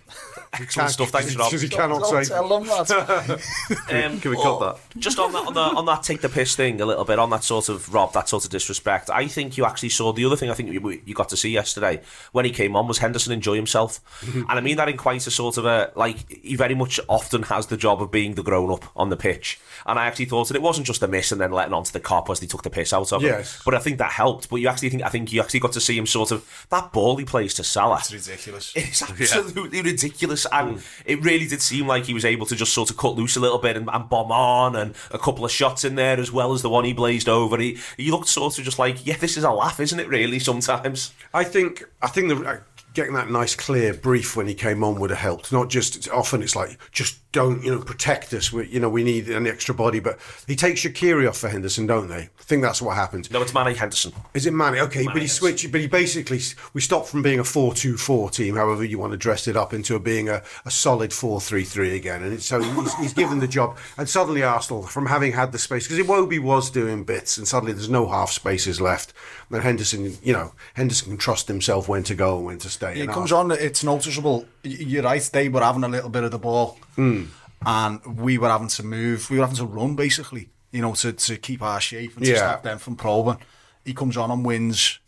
[0.61, 1.09] Excellent stuff.
[1.09, 1.49] Thanks, Rob.
[1.49, 2.27] Because he cannot Don't save.
[2.27, 3.41] tell them that.
[3.95, 6.81] Um, Can we cut Just on that, on, the, on that take the piss thing
[6.81, 9.09] a little bit, on that sort of Rob, that sort of disrespect.
[9.09, 10.49] I think you actually saw the other thing.
[10.49, 12.01] I think you, you got to see yesterday
[12.31, 13.99] when he came on was Henderson enjoy himself,
[14.33, 17.43] and I mean that in quite a sort of a like he very much often
[17.43, 19.59] has the job of being the grown up on the pitch.
[19.85, 21.93] And I actually thought that it wasn't just a miss and then letting on to
[21.93, 23.29] the Kop as they took the piss out of him.
[23.29, 23.61] Yes.
[23.63, 24.49] But I think that helped.
[24.49, 26.91] But you actually think I think you actually got to see him sort of that
[26.91, 27.97] ball he plays to Salah.
[27.99, 28.73] It's ridiculous.
[28.75, 32.89] It's absolutely ridiculous, and it really did seem like he was able to just sort
[32.89, 35.83] of cut loose a little bit and, and bomb on, and a couple of shots
[35.83, 37.57] in there as well as the one he blazed over.
[37.57, 40.07] He he looked sort of just like, yeah, this is a laugh, isn't it?
[40.07, 41.13] Really, sometimes.
[41.33, 42.59] I think I think the uh,
[42.95, 45.51] getting that nice clear brief when he came on would have helped.
[45.51, 48.51] Not just often it's like just don't you know protect us.
[48.51, 50.17] We, you know we need an extra body, but
[50.47, 52.29] he takes Shaqiri off for Henderson, don't they?
[52.39, 53.29] I think that's what happened.
[53.31, 54.13] No, it's Manny Henderson.
[54.33, 54.79] Is it Manny?
[54.79, 55.71] Okay, but he Manny, switched.
[55.71, 56.39] But he basically
[56.73, 59.99] we stopped from being a four-two-four team, however you want to dress it up, into
[59.99, 62.23] being a, a solid four-three-three again.
[62.23, 63.77] And so he's, he's given the job.
[63.97, 67.73] And suddenly Arsenal, from having had the space, because Iwobi was doing bits, and suddenly
[67.73, 69.13] there's no half spaces left.
[69.49, 72.69] And then Henderson, you know, Henderson can trust himself when to go and when to
[72.69, 73.01] stay.
[73.01, 74.45] It comes Arsenal- on, it's noticeable.
[74.63, 76.77] You're right, they were having a little bit of the ball.
[76.95, 77.25] Hmm.
[77.65, 79.29] And we were having to move.
[79.29, 82.31] We were having to run, basically, you know, to, to keep our shape and to
[82.31, 82.37] Yeah.
[82.37, 83.37] stop them from probing.
[83.83, 84.99] He comes on and wins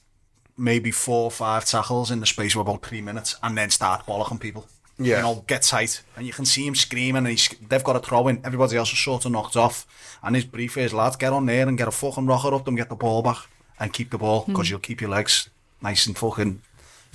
[0.58, 4.06] maybe four or five tackles in the space of about three minutes and then start
[4.08, 4.68] bollocking people.
[4.98, 5.18] Yeah.
[5.18, 6.02] You know, get tight.
[6.16, 8.42] And you can see him screaming and he's, they've got a throw in.
[8.44, 9.86] Everybody else is sort of knocked off.
[10.24, 12.76] And his brief is, lads, get on there and get a fucking rocker up them,
[12.76, 13.38] get the ball back
[13.80, 15.50] and keep the ball because you'll keep your legs
[15.84, 16.64] nice and fucking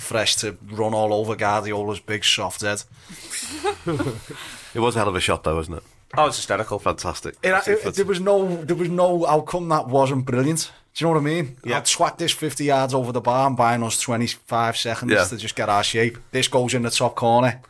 [0.03, 2.83] fresh to run all over Guardiola's big soft head.
[4.75, 5.83] It was a hell of a shot, though, wasn't it?
[6.17, 6.79] Oh, it's hysterical.
[6.79, 7.37] Fantastic.
[7.43, 10.71] It, it- there was no, there was no outcome that wasn't brilliant.
[10.95, 11.57] Do you know what I mean?
[11.65, 11.79] Yeah.
[11.79, 15.25] I'd swat this 50 yards over the bar and buying us 25 seconds Yeah.
[15.25, 16.19] to just get our shape.
[16.31, 17.61] This goes in the top corner.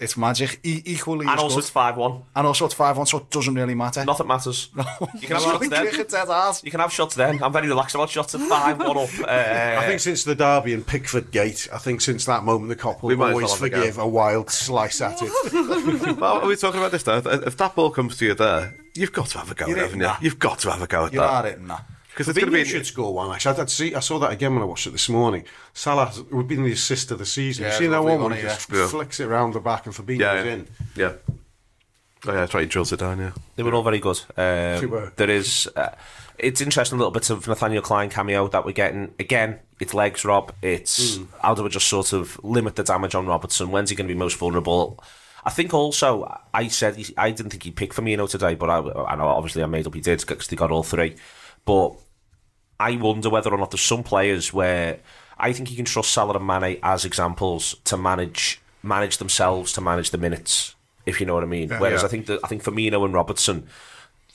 [0.00, 0.60] It's magic.
[0.62, 1.60] E- equally And as also good.
[1.64, 2.22] it's 5 1.
[2.36, 4.04] and also it's 5 1, so it doesn't really matter.
[4.04, 4.68] Nothing matters.
[4.76, 4.84] You
[5.26, 5.86] can have shots then.
[5.88, 6.56] cricket's dead hard.
[6.62, 7.42] You can have shots then.
[7.42, 8.96] I'm very relaxed about shots at 5 1 up.
[8.96, 12.76] Uh, I think since the Derby and Pickford Gate, I think since that moment the
[12.76, 13.76] Kop We will always well have a go.
[13.80, 15.32] forgive a wild slice at it.
[16.20, 17.16] well, are we talking about this now?
[17.16, 19.78] If if that ball comes to you there, you've got to have a go You're
[19.78, 20.06] it, in haven't you?
[20.06, 20.22] that.
[20.22, 21.44] You've got to have a go at You're that.
[21.44, 21.78] at it, nah.
[22.18, 22.68] Because it's going to Fabinho be.
[22.68, 23.32] should score one.
[23.32, 23.94] Actually, I'd see.
[23.94, 25.44] I saw that again when I watched it this morning.
[25.72, 27.62] Salah would be the assist of the season.
[27.64, 28.88] Yeah, you seen that one when one, he just yeah.
[28.88, 30.52] flicks it around the back and Fabinho's Yeah, yeah.
[30.52, 30.66] in.
[30.96, 31.12] Yeah.
[32.26, 32.62] Oh, yeah, that's right.
[32.62, 33.30] He drills it down, yeah.
[33.54, 34.20] They were all very good.
[34.36, 35.12] Um, They were.
[35.14, 35.90] There is, uh,
[36.38, 39.14] it's interesting A little bits of Nathaniel Clyne cameo that we're getting.
[39.20, 40.52] Again, it's legs, Rob.
[40.60, 43.70] It's how do we just sort of limit the damage on Robertson?
[43.70, 44.98] When's he going to be most vulnerable?
[45.44, 48.78] I think also I said he, I didn't think he'd pick Firmino today, but I,
[48.78, 51.14] I know obviously I made up he did because they got all three.
[51.64, 51.96] But
[52.80, 55.00] I wonder whether or not there's some players where
[55.38, 59.80] I think you can trust Salah and Mane as examples to manage manage themselves to
[59.80, 60.74] manage the minutes,
[61.06, 61.70] if you know what I mean.
[61.70, 62.06] Whereas yeah.
[62.06, 63.66] I think that I think Firmino and Robertson,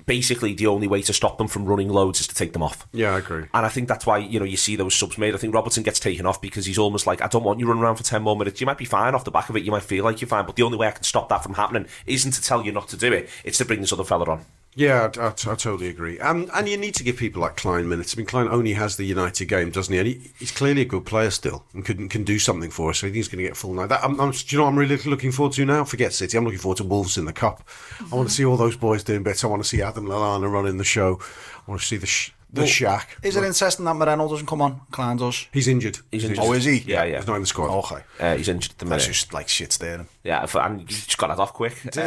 [0.06, 2.88] basically the only way to stop them from running loads is to take them off.
[2.92, 3.46] Yeah, I agree.
[3.54, 5.34] And I think that's why, you know, you see those subs made.
[5.34, 7.84] I think Robertson gets taken off because he's almost like, I don't want you running
[7.84, 8.60] around for 10 more minutes.
[8.60, 9.64] You might be fine off the back of it.
[9.64, 10.46] You might feel like you're fine.
[10.46, 12.90] But the only way I can stop that from happening isn't to tell you not
[12.90, 13.30] to do it.
[13.44, 14.46] It's to bring this other fella on.
[14.76, 16.20] Yeah, I, I, I totally agree.
[16.20, 18.16] Um, and you need to give people like Clyne minutes.
[18.16, 20.00] I mean, Clyne only has the United game, doesn't he?
[20.00, 23.00] And he, he's clearly a good player still and can, can do something for us.
[23.00, 23.90] So I think he's going to get full night.
[23.90, 25.84] That, I'm, I'm, do you know what I'm really looking forward to now?
[25.84, 26.38] Forget City.
[26.38, 27.68] I'm looking forward to Wolves in the Cup.
[28.12, 29.44] I want to see all those boys doing bits.
[29.44, 31.20] I want to see Adam Lallana running the show.
[31.68, 33.18] I want to see the sh- the shack.
[33.24, 34.82] Is it interesting that Moreno doesn't come on?
[34.92, 35.48] Clyne does.
[35.52, 36.00] He's injured.
[36.12, 36.40] He's injured.
[36.40, 36.78] Oh, is he?
[36.80, 37.18] Yeah, yeah.
[37.18, 37.76] He's not in the squad.
[37.80, 38.04] Okay.
[38.20, 40.08] Uh, he's injured at the That's just like shit staring.
[40.24, 41.74] Yeah, and he just got that off quick.
[41.86, 41.92] Um,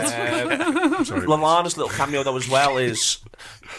[1.26, 3.18] Lallana's little cameo though as well is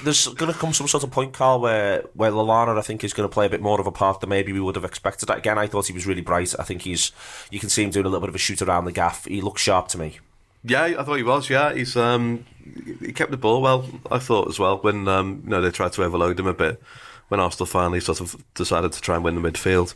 [0.03, 3.13] there's going to come some sort of point, Karl, where where Lallana I think is
[3.13, 5.29] going to play a bit more of a part than maybe we would have expected.
[5.29, 6.53] Again, I thought he was really bright.
[6.59, 7.11] I think he's
[7.49, 9.25] you can see him doing a little bit of a shoot around the gaff.
[9.25, 10.19] He looks sharp to me.
[10.67, 11.49] Yeah, I thought he was.
[11.49, 12.45] Yeah, he's um,
[12.99, 13.89] he kept the ball well.
[14.11, 16.81] I thought as well when um, you know they tried to overload him a bit
[17.29, 19.95] when Arsenal finally sort of decided to try and win the midfield,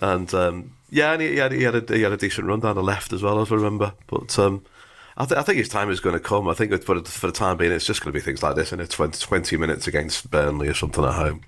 [0.00, 2.60] and um, yeah, and he, he had he had a he had a decent run
[2.60, 3.92] down the left as well as I remember.
[4.06, 4.64] But um,
[5.16, 6.48] I, th- I think his time is going to come.
[6.48, 8.54] I think it's, but for the time being, it's just going to be things like
[8.54, 11.42] this, and it's 20, 20 minutes against Burnley or something at home.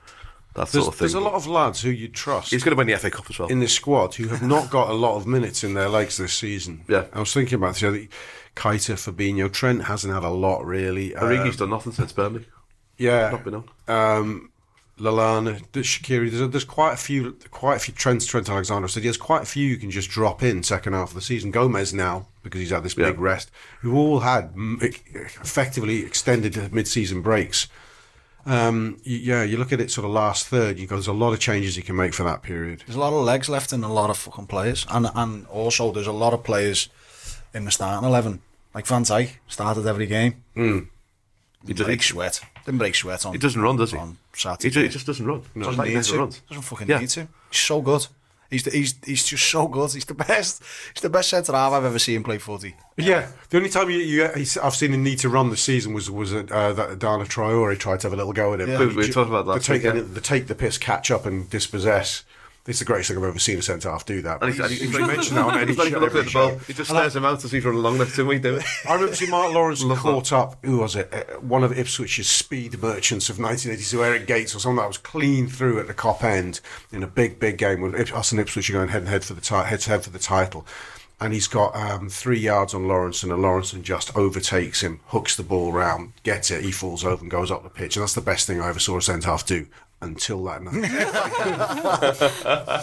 [0.55, 1.05] That There's, sort of thing.
[1.05, 2.51] there's a lot of lads who you trust.
[2.51, 3.49] He's going to win the FA Cup as well.
[3.49, 6.33] in this squad who have not got a lot of minutes in their legs this
[6.33, 6.83] season.
[6.89, 7.05] Yeah.
[7.13, 8.09] I was thinking about this.
[8.57, 11.11] You know, Keita, Fabinho, Trent hasn't had a lot really.
[11.11, 12.47] Origi's Um, done nothing since Burnley.
[12.99, 13.65] yeah, Not been on.
[13.89, 14.51] um,
[14.99, 16.31] Lallana, Shaqiri.
[16.31, 17.95] There's, there's quite a few, quite a few.
[17.95, 21.09] Trent, Trent Alexander said there's quite a few you can just drop in second half
[21.11, 21.51] of the season.
[21.51, 23.23] Gomez now because he's had this big Yeah.
[23.23, 23.51] rest.
[23.81, 24.53] Who all had
[25.43, 27.67] effectively extended mid-season breaks.
[28.47, 30.79] Um, yeah, you look at it sort of last third.
[30.79, 32.83] You go, there's a lot of changes you can make for that period.
[32.87, 35.93] There's a lot of legs left in a lot of fucking players, and and also
[35.93, 36.89] there's a lot of players
[37.55, 38.41] in the starting eleven.
[38.75, 40.43] Like Van Dijk started every game.
[40.55, 40.63] He
[41.67, 42.41] Didn't does- break sweat.
[42.65, 43.33] Didn't break sweat on.
[43.33, 43.99] He doesn't run, does he?
[43.99, 44.83] On He, Saturday.
[44.83, 45.43] he just doesn't run.
[45.57, 46.19] doesn't Like, he need never to.
[46.19, 46.41] runs.
[46.49, 46.99] Doesn't fucking Yeah.
[47.01, 47.29] need to.
[47.51, 48.07] He's so good.
[48.51, 49.93] He's the, he's he's just so good.
[49.93, 50.63] He's the best.
[50.93, 52.75] He's the best centre half I've ever seen play footy.
[52.97, 56.11] Yeah, the only time you, you I've seen him need to run this season was
[56.11, 58.69] was uh, that Adama Traore tried to have a little go at him.
[58.71, 58.79] Yeah.
[58.81, 61.27] We- we talked about that The take, last the, the take the piss, catch up,
[61.27, 62.25] and dispossess.
[62.71, 64.41] It's the greatest thing I've ever seen a centre half do that.
[64.43, 66.27] And he's, and he's, He's like, mentioned that on any he's like show, every at
[66.27, 66.51] the ball.
[66.51, 66.59] show.
[66.59, 68.29] He just stares him out as he's running along next to him.
[68.29, 68.65] We do it.
[68.89, 70.65] I remember seeing Mark Lawrence Love caught up.
[70.65, 71.13] Who was it?
[71.13, 75.49] Uh, one of Ipswich's speed merchants of 1982, Eric Gates, or someone that was clean
[75.49, 76.61] through at the Kop end
[76.93, 79.25] in a big, big game with Ip- us and Ipswich are going head and head
[79.25, 80.67] for the ti- head to head for the title.
[81.23, 85.43] And he's got um, three yards on Lawrence, and Lawrence just overtakes him, hooks the
[85.43, 86.65] ball round, gets it.
[86.65, 88.79] He falls over and goes up the pitch, and that's the best thing I ever
[88.79, 89.67] saw a centre half do.
[90.03, 90.81] Until that night.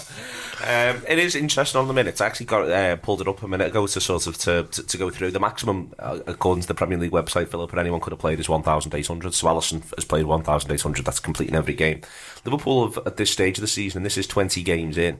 [0.60, 2.20] Um, it is interesting on the minutes.
[2.20, 4.84] I actually got uh, pulled it up a minute ago to sort of to, to,
[4.84, 7.50] to go through the maximum uh, according to the Premier League website.
[7.50, 9.36] Philip and anyone could have played is one thousand eight hundred.
[9.36, 11.06] So Alisson has played one thousand eight hundred.
[11.06, 12.02] That's completing every game.
[12.44, 15.20] Liverpool have at this stage of the season, and this is twenty games in.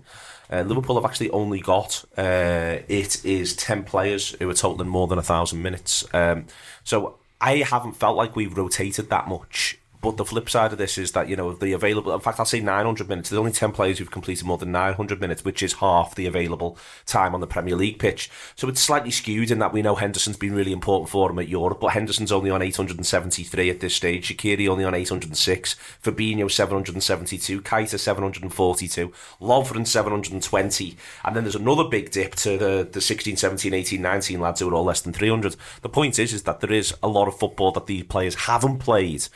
[0.52, 5.06] Uh, Liverpool have actually only got uh, it is ten players who are totaling more
[5.06, 6.04] than a thousand minutes.
[6.16, 6.48] Um,
[6.84, 10.98] so I haven't felt like we've rotated that much But the flip side of this
[10.98, 13.30] is that, you know, the available, in fact, I'll say 900 minutes.
[13.30, 16.78] There's only 10 players who've completed more than 900 minutes, which is half the available
[17.06, 18.30] time on the Premier League pitch.
[18.56, 21.48] So it's slightly skewed in that we know Henderson's been really important for him at
[21.48, 24.28] Europe, but Henderson's only on 873 at this stage.
[24.28, 25.76] Shaqiri only on 806.
[26.04, 27.62] Fabinho 772.
[27.62, 29.12] Keita 742.
[29.42, 30.98] Lovren 720.
[31.26, 34.70] And then there's another big dip to the, the 16, 17, 18, 19 lads who
[34.70, 35.56] are all less than 300.
[35.82, 38.78] The point is, is that there is a lot of football that these players haven't
[38.78, 39.28] played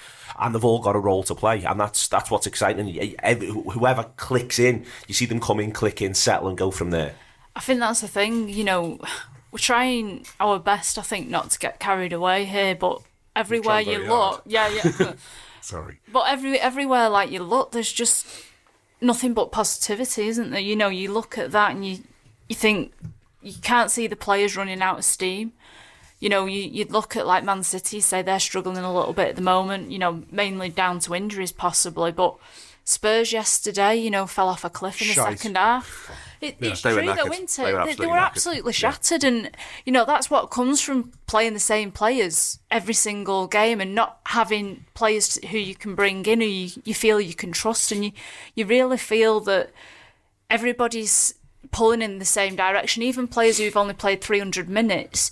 [0.42, 3.16] and they've all got a role to play, and that's that's what's exciting.
[3.20, 6.92] Every, whoever clicks in, you see them come in, click in, settle, and go from
[6.92, 7.16] there.
[7.56, 8.48] I think that's the thing.
[8.50, 9.00] You know,
[9.52, 11.00] we're trying our best.
[11.00, 13.02] I think not to get carried away here, but
[13.36, 14.42] everywhere you look, hard.
[14.46, 15.14] yeah, yeah.
[15.62, 16.00] Sorry.
[16.12, 18.26] but every everywhere like you look, there's just
[19.00, 20.60] nothing but positivity, isn't there?
[20.60, 22.00] You know, you look at that and you
[22.48, 22.94] you think
[23.42, 25.54] you can't see the players running out of steam.
[26.22, 29.30] You know, you, you'd look at like Man City, say they're struggling a little bit
[29.30, 32.38] at the moment, you know, mainly down to injuries possibly, but
[32.84, 35.38] Spurs yesterday, you know, fell off a cliff in the Shite.
[35.40, 36.10] second half.
[36.42, 37.34] It, it's They true though, knackered.
[37.34, 37.66] isn't it?
[37.66, 39.52] They were They, they absolutely were absolutely shattered, and
[39.86, 44.20] you know that's what comes from playing the same players every single game and not
[44.28, 48.04] having players who you can bring in who you, you feel you can trust, and
[48.06, 48.12] you
[48.56, 49.70] you really feel that
[50.50, 51.36] everybody's
[51.72, 53.04] pulling in the same direction.
[53.04, 55.32] Even players who've only played 300 minutes,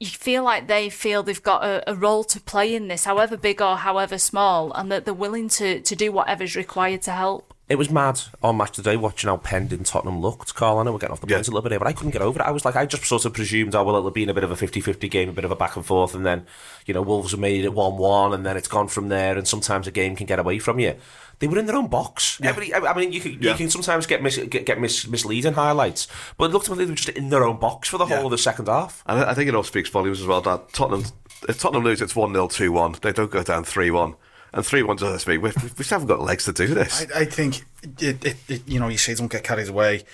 [0.00, 3.36] you feel like they feel they've got a, a role to play in this, however
[3.36, 7.50] big or however small, and that they're willing to, to do whatever's required to help.
[7.66, 10.78] It was mad on match today watching how penned in Tottenham looked, Karl.
[10.78, 11.36] I know we're getting off the Yeah.
[11.36, 12.44] points a little bit here, but I couldn't get over it.
[12.44, 14.44] I was like, I just sort of presumed, oh, well, it'll be in a bit
[14.44, 16.44] of a 50 50 game, a bit of a back and forth, and then,
[16.84, 19.48] you know, Wolves have made it 1 1, and then it's gone from there, and
[19.48, 20.94] sometimes a game can get away from you.
[21.38, 22.38] They were in their own box.
[22.42, 22.54] Yeah.
[22.56, 23.52] I I mean, you can, Yeah.
[23.52, 26.06] you can sometimes get mis- get, get mis- misleading highlights,
[26.38, 28.24] but it looked like they were just in their own box for the whole Yeah.
[28.24, 29.02] of the second half.
[29.06, 31.04] And I I think it all speaks volumes as well that Tottenham,
[31.48, 32.96] if Tottenham lose, it's 1 0, 2 1.
[33.02, 34.14] They don't go down 3 1.
[34.52, 35.36] And 3 1 does me.
[35.38, 37.04] We, we just haven't got legs to do this.
[37.14, 37.64] I, I think
[38.00, 40.04] it, it, it, you know, you say don't get carried away,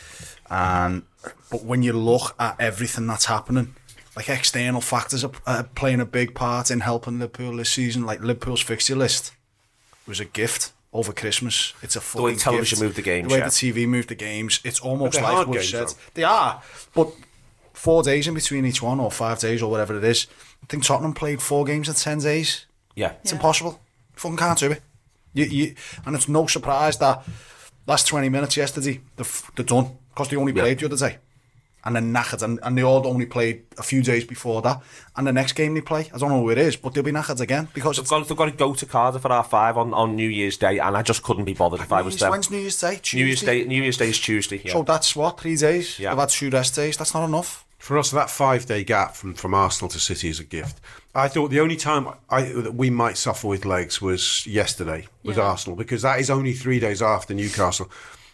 [0.49, 1.03] and
[1.51, 3.75] but when you look at everything that's happening,
[4.16, 8.07] like external factors are, are playing a big part in helping Liverpool this season.
[8.07, 9.33] Like Liverpool's fixture list
[10.07, 11.72] was a gift over Christmas.
[11.82, 12.82] It's a fucking way television gift.
[12.82, 13.45] moved the games, The way yeah.
[13.47, 14.61] the TV moved the games.
[14.64, 15.95] It's almost like games, said though.
[16.14, 16.62] they are,
[16.95, 17.12] but
[17.72, 20.26] four days in between each one, or five days, or whatever it is.
[20.62, 22.66] I think Tottenham played four games in ten days.
[22.95, 23.12] Yeah.
[23.22, 23.80] It's impossible.
[24.14, 24.82] Fucking can't do it.
[25.32, 25.74] You, you,
[26.05, 27.24] and it's no surprise that
[27.86, 29.97] last 20 minutes yesterday, they're, they're done.
[30.11, 31.18] Because they only played the other day.
[31.85, 32.43] And then knackered.
[32.43, 34.83] And, and they all only played a few days before that.
[35.16, 37.12] And the next game they play, I don't know who it is, but they'll be
[37.12, 37.68] knackered again.
[37.72, 40.28] Because They've got, they've got to go to Cardiff at half five on, on New
[40.28, 42.31] Year's Day, and I just couldn't be bothered if I was them.
[42.31, 43.01] When's New Year's Day?
[43.14, 44.61] New Year's Day, New Year's Day is Tuesday.
[44.64, 44.72] Yeah.
[44.72, 45.99] So that's what, three days?
[45.99, 46.11] Yeah.
[46.11, 46.97] They've had two rest days.
[46.97, 47.64] That's not enough.
[47.78, 50.81] For us, that five day gap from, from Arsenal to City is a gift.
[51.14, 55.39] I thought the only time I, that we might suffer with legs was yesterday with
[55.39, 55.45] Yeah.
[55.45, 57.91] Arsenal because that is only three days after Newcastle.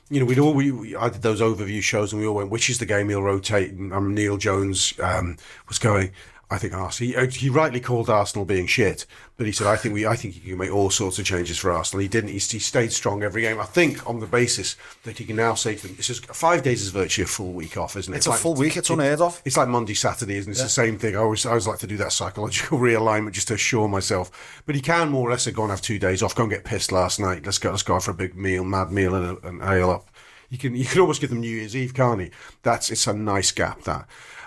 [0.08, 2.50] You know, we'd all we, we I did those overview shows and we all went,
[2.50, 3.72] which is the game he'll rotate?
[3.72, 5.36] And um, Neil Jones um,
[5.68, 6.12] was going.
[6.48, 7.10] I think Arsenal.
[7.10, 9.04] He, uh, he rightly called Arsenal being shit,
[9.36, 11.58] but he said, "I think we, I think he can make all sorts of changes
[11.58, 12.30] for Arsenal." He didn't.
[12.30, 13.60] He, he stayed strong every game.
[13.60, 16.62] I think on the basis that he can now say to them, "It's just five
[16.62, 18.76] days is virtually a full week off, isn't it?" It's a full week.
[18.76, 19.42] It's unheard of.
[19.44, 20.54] It's like Monday, Saturday, isn't it?
[20.54, 21.16] It's the same thing.
[21.16, 24.62] I always, I always like to do that psychological realignment just to assure myself.
[24.66, 26.36] But he can more or less go and have two days off.
[26.36, 27.44] Go and get pissed last night.
[27.44, 27.70] Let's go.
[27.70, 30.10] Let's go out for a big meal, mad meal, and an ale up.
[30.48, 32.30] You can, you can almost give them New Year's Eve, can't he?
[32.62, 33.82] That's it's a nice gap.
[33.82, 34.06] That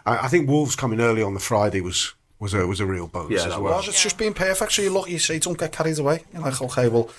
[0.09, 3.07] I, I think Wolves coming early on the Friday was was a was a real
[3.07, 3.75] bonus Yeah, as that well.
[3.77, 3.87] was.
[3.87, 4.71] It's just being perfect.
[4.71, 6.23] So you look, you say, don't get carried away.
[6.33, 7.09] You're like, okay, well,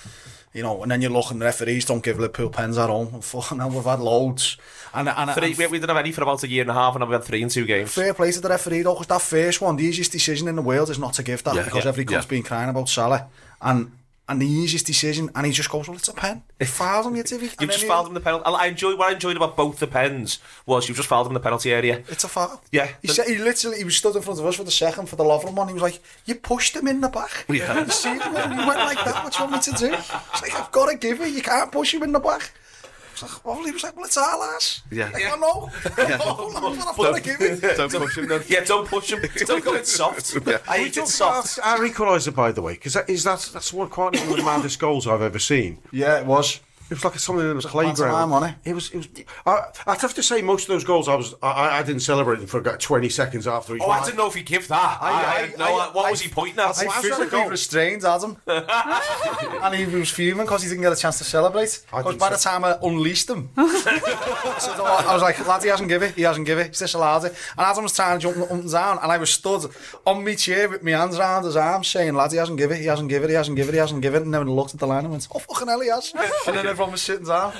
[0.52, 3.20] you know, and then you're and the referees don't give Liverpool pens at home.
[3.20, 4.56] Fucking hell, we've had loads.
[4.92, 6.74] And, and, Three, and we, we didn't have any for about a year and a
[6.74, 7.92] half, and we had three in two games.
[7.94, 10.62] fair play to the referee though, because that first one, the easiest decision in the
[10.62, 12.30] world is not to give that Yeah, because yeah, every club's yeah.
[12.30, 13.28] been crying about Salah.
[13.62, 13.92] And
[14.30, 16.44] and the easiest decision, and he just goes, well, it's a pen.
[16.60, 18.44] It fouled him, you and You've just fouled him the penalty.
[18.46, 21.34] I enjoyed what I enjoyed about both the pens was you've just fouled him in
[21.34, 22.04] the penalty area.
[22.08, 22.62] It's a foul.
[22.70, 22.88] Yeah.
[23.02, 25.16] He, said, he literally, he was stood in front of us for the second, for
[25.16, 27.44] the Lovren one, he was like, you pushed him in the back.
[27.48, 27.84] Yeah.
[27.84, 29.92] you see, you went like that, what do you want me to do?
[29.94, 32.52] It's like, I've got to give it, you can't push him in the back.
[33.22, 34.82] I was like, well, he was like, well, it's our lass.
[34.90, 35.10] Yeah.
[35.10, 35.70] Like, I know.
[35.84, 37.76] I've got to give it.
[37.76, 38.42] Don't push him then.
[38.48, 39.20] Yeah, don't push him.
[39.46, 40.36] Don't go in soft.
[40.68, 41.58] I We hate it soft.
[41.62, 44.42] our equaliser, by the way, because that is that's that's one quite one of the
[44.42, 45.78] maddest goals I've ever seen.
[45.92, 46.60] Yeah, it was.
[46.90, 48.30] It was like something in the a pantomime, playground.
[48.30, 48.90] wasn't It was.
[48.90, 49.08] It was.
[49.46, 51.34] I, I'd have to say most of those goals, I was.
[51.42, 53.82] I, I didn't celebrate them for about twenty seconds after each.
[53.84, 54.98] Oh, I didn't know if he'd give that.
[55.00, 55.60] I, I, I- didn't.
[55.62, 56.64] I- what I- was he pointing at?
[56.64, 57.48] I was trying to physically go.
[57.48, 58.36] restrained Adam.
[58.46, 61.84] and he was fuming because he didn't get a chance to celebrate.
[61.92, 63.60] I Because didn't by the time I unleashed him, so
[64.84, 67.34] I was like, lad, he hasn't give it, he hasn't give it, he's disallowed it.
[67.56, 69.70] And Adam was trying to jump up and down, and I was stood
[70.06, 72.78] on my chair with my hands around his arm, saying, lad, he hasn't give it,
[72.78, 74.22] he hasn't give it, he hasn't give it, he hasn't give it.
[74.22, 76.12] And then I looked at the line and went, oh, fucking hell, he has.
[76.82, 77.52] And then everyone was sitting down.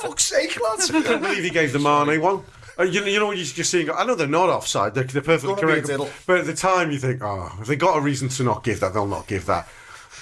[0.00, 0.90] Fuck's sake, lads.
[0.90, 2.42] I can't believe he gave the Mane one.
[2.78, 3.88] Uh, you, you know what you're just seeing?
[3.90, 4.94] I know they're not offside.
[4.94, 5.86] They're, they're perfectly Gonna be a correct.
[5.86, 6.10] diddle.
[6.26, 8.80] But at the time, you think, oh, if they got a reason to not give
[8.80, 9.68] that, they'll not give that.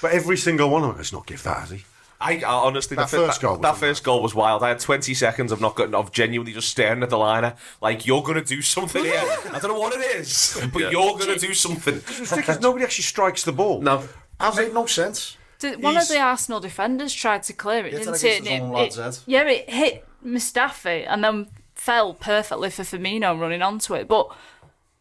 [0.02, 1.84] But every single one of them has not give that, has he?
[2.20, 4.62] I, I honestly, That the first that, goal was that first goal was wild.
[4.62, 8.06] I had 20 seconds of not getting, of genuinely just staring at the liner, like
[8.06, 9.14] you're gonna do something here.
[9.16, 11.96] I don't know what it is, but you're gonna do something.
[11.96, 12.60] It's ridiculous.
[12.60, 13.80] Nobody actually strikes the ball.
[13.80, 14.04] No.
[14.38, 15.36] That made no sense.
[15.62, 18.52] Did, one of the Arsenal defenders tried to clear it, Hit it didn't against it?
[18.62, 23.94] And it- it- yeah, it hit Mustafi and then fell perfectly for Firmino running onto
[23.94, 24.06] it.
[24.08, 24.28] But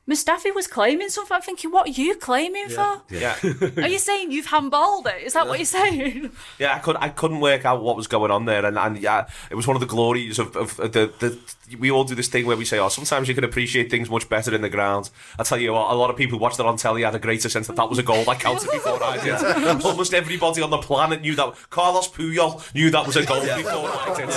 [0.09, 1.35] Mustafi was claiming something.
[1.35, 3.01] I'm thinking, what are you claiming for?
[3.09, 3.35] Yeah,
[3.77, 5.23] Are you saying you've handballed it?
[5.23, 6.31] Is that what you're saying?
[6.59, 6.75] yeah.
[6.75, 9.55] I could, I couldn't work out what was going on there, and, and yeah, it
[9.55, 11.37] was one of the glories of, of the, the.
[11.79, 14.27] We all do this thing where we say, "Oh, sometimes you can appreciate things much
[14.29, 15.09] better in the ground."
[15.39, 17.49] I tell you what, a lot of people watched it on telly had a greater
[17.49, 19.83] sense that that was a goal I counted before I did.
[19.85, 21.53] Almost everybody on the planet knew that.
[21.69, 24.29] Carlos Puyol knew that was a goal before I did.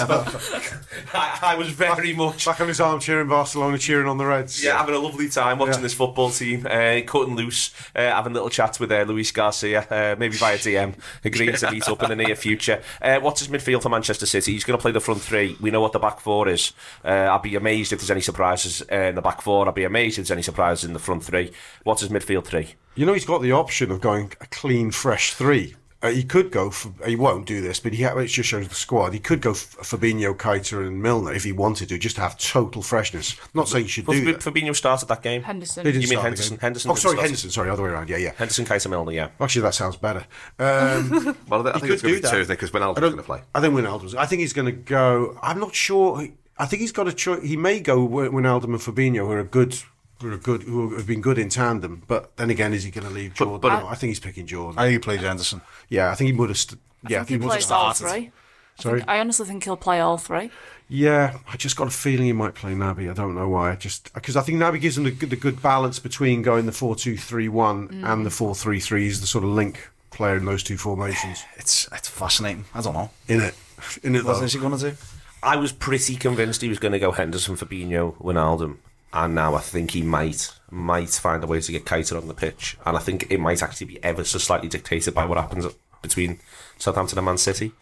[1.14, 4.62] I, I was very much Back on his armchair in Barcelona cheering on the Reds.
[4.62, 5.80] Yeah, having a lovely time watching Yeah.
[5.80, 10.16] this football team, uh, cutting loose, uh, having little chats with uh, Luis Garcia, uh,
[10.18, 12.82] maybe via DM, agreeing to meet up in the near future.
[13.01, 14.53] Uh, what's his midfield for Manchester City?
[14.53, 15.57] He's going to play the front three.
[15.61, 16.72] We know what the back four is.
[17.05, 19.66] Uh, I'd be amazed if there's any surprises uh, in the back four.
[19.68, 21.53] I'd be amazed if there's any surprises in the front three.
[21.85, 22.75] What's his midfield three?
[22.95, 25.75] You know, he's got the option of going a clean, fresh three.
[26.03, 28.68] Uh, he could go for, he won't do this, but he ha- it just shows
[28.68, 29.14] the squad.
[29.14, 32.37] He could go for Fabinho, Keita, and Milner if he wanted to, just to have
[32.37, 33.37] total freshness.
[33.55, 34.53] not saying he should Well, do Fab- that.
[34.55, 35.43] Fabinho started that game.
[35.43, 35.83] Henderson.
[35.83, 36.59] They didn't You mean start Henderson?
[36.59, 37.25] Henderson Oh, didn't sorry, start.
[37.25, 37.51] Henderson.
[37.51, 38.11] Sorry, other way around.
[38.11, 38.33] Yeah, yeah.
[38.37, 39.29] Henderson, Keita, Milner, yeah.
[39.41, 40.27] Actually, that sounds better.
[40.59, 42.35] Um, Well, I think it's could going do to be two, that.
[42.41, 42.53] isn't?
[42.53, 43.41] Because Wijnaldum's going to play.
[43.55, 44.14] I think Wijnaldum's.
[44.14, 45.39] I think he's going to go.
[45.43, 46.29] I'm not sure.
[46.59, 47.43] I think he's got a choice.
[47.43, 49.77] He may go Wi- Wijnaldum and Fabinho, who are good,
[50.21, 52.03] who are good, who have been good in tandem.
[52.07, 53.61] But then again, is he going to leave Jordan?
[53.61, 54.79] but- No, I think he's picking Jordan.
[54.79, 55.61] I think he played Henderson.
[55.89, 56.59] yeah, I think he would have.
[56.59, 58.13] St- yeah, I think he would have plays all started.
[58.15, 58.33] three.
[58.77, 59.03] Sorry.
[59.07, 60.51] I honestly think he'll play all three.
[60.89, 63.09] Yeah, I just got a feeling he might play Naby.
[63.11, 63.73] I don't know why.
[63.73, 66.67] I just because I think Naby gives him the, good- the good balance between going
[66.67, 68.05] the four two three one mm.
[68.13, 69.05] and the four three three.
[69.05, 71.43] He's the sort of link player in those two formations.
[71.57, 72.65] It's it's fascinating.
[72.75, 73.11] I don't know.
[73.29, 73.55] In it,
[74.03, 74.45] in it What though.
[74.45, 74.97] is he going to do?
[75.45, 78.79] I was pretty convinced he was going to go Henderson, Fabinho, Wijnaldum,
[79.13, 82.35] and now I think he might might find a way to get Keita on the
[82.35, 85.67] pitch, and I think it might actually be ever so slightly dictated by what happens
[86.03, 86.41] between
[86.79, 87.73] Southampton and Man City.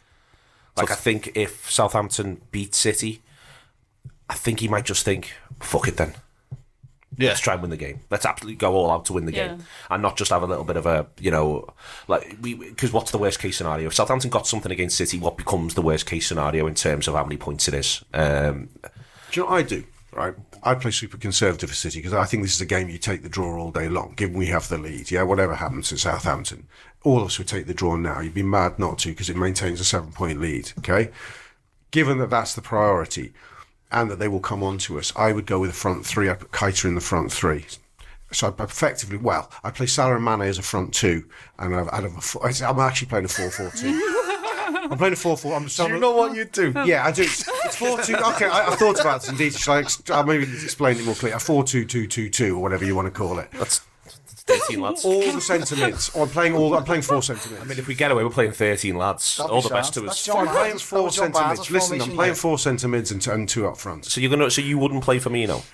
[0.76, 3.22] Like I think if Southampton beat City,
[4.28, 6.14] I think he might just think, "Fuck it, then."
[7.18, 7.28] Yeah.
[7.30, 8.00] Let's try and win the game.
[8.10, 9.48] Let's absolutely go all out to win the Yeah.
[9.48, 11.68] game, and not just have a little bit of a, you know,
[12.08, 12.54] like we.
[12.54, 13.86] Because what's the worst case scenario?
[13.88, 17.14] If Southampton got something against City, what becomes the worst case scenario in terms of
[17.14, 18.02] how many points it is?
[18.14, 18.70] Um,
[19.30, 19.84] Do you know what I do?
[20.14, 22.98] Right, I play super conservative for City because I think this is a game you
[22.98, 24.12] take the draw all day long.
[24.14, 26.66] Given we have the lead, yeah, whatever happens at Southampton,
[27.02, 28.20] all of us would take the draw now.
[28.20, 30.72] You'd be mad not to because it maintains a seven-point lead.
[30.80, 31.10] Okay,
[31.92, 33.32] given that that's the priority,
[33.92, 36.28] and that they will come on to us, I would go with the front three.
[36.30, 37.66] I put Keita in the front three.
[38.32, 41.24] So I effectively, well, I play Salah and Mane as a front two,
[41.58, 43.88] and I've, I've a four, I'm actually playing a four-four-two.
[44.90, 45.54] I'm playing a four-four.
[45.54, 46.72] I'm, Do you know what you do?
[46.74, 46.84] Oh.
[46.84, 47.22] yeah, I do.
[47.22, 48.16] It's four two.
[48.16, 49.52] Okay, I, I thought about this indeed.
[49.54, 51.36] Shall I, ex- I'll maybe explain it more clearly.
[51.36, 53.48] A four two two two two or whatever you want to call it.
[53.52, 53.82] that's,
[54.46, 55.04] that's 13 lads.
[55.04, 56.10] All the centre mids.
[56.14, 56.74] Oh, I'm playing all.
[56.76, 57.62] I'm playing four centre mids.
[57.62, 59.36] I mean, if we get away, we're playing 13 lads.
[59.36, 60.24] That'd all be the best to That's us.
[60.26, 61.70] John I'm playing Barnes- four John centre Barnes' mids.
[61.70, 62.34] Listen, I'm formation, playing yeah.
[62.34, 64.04] four centre mids and, t- and two up front.
[64.06, 64.50] So you're gonna.
[64.50, 65.64] So you wouldn't play Firmino.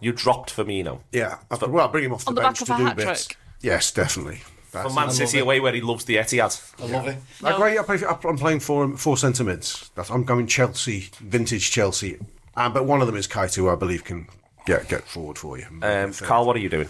[0.00, 2.62] You dropped Firmino Yeah, I've, well, I'll bring him off the On the bench back
[2.62, 3.26] of to a do hat bits.
[3.26, 3.38] trick?
[3.62, 4.40] Yes, definitely.
[4.72, 6.60] That's from Man City away, where he loves the Etihad.
[6.82, 7.16] I love it.
[7.44, 7.78] I agree.
[7.78, 9.90] I play, I'm playing four four centre mids.
[9.94, 12.18] That's, I'm going Chelsea, vintage Chelsea,
[12.56, 14.26] um, but one of them is Keita, who I believe can
[14.66, 15.66] get get forward for you.
[15.80, 16.88] Um, Karl, what are you doing?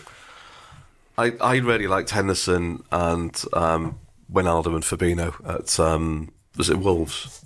[1.17, 3.99] I, I really liked Henderson and um,
[4.33, 7.45] Wijnaldum and Fabinho at um, was it Wolves?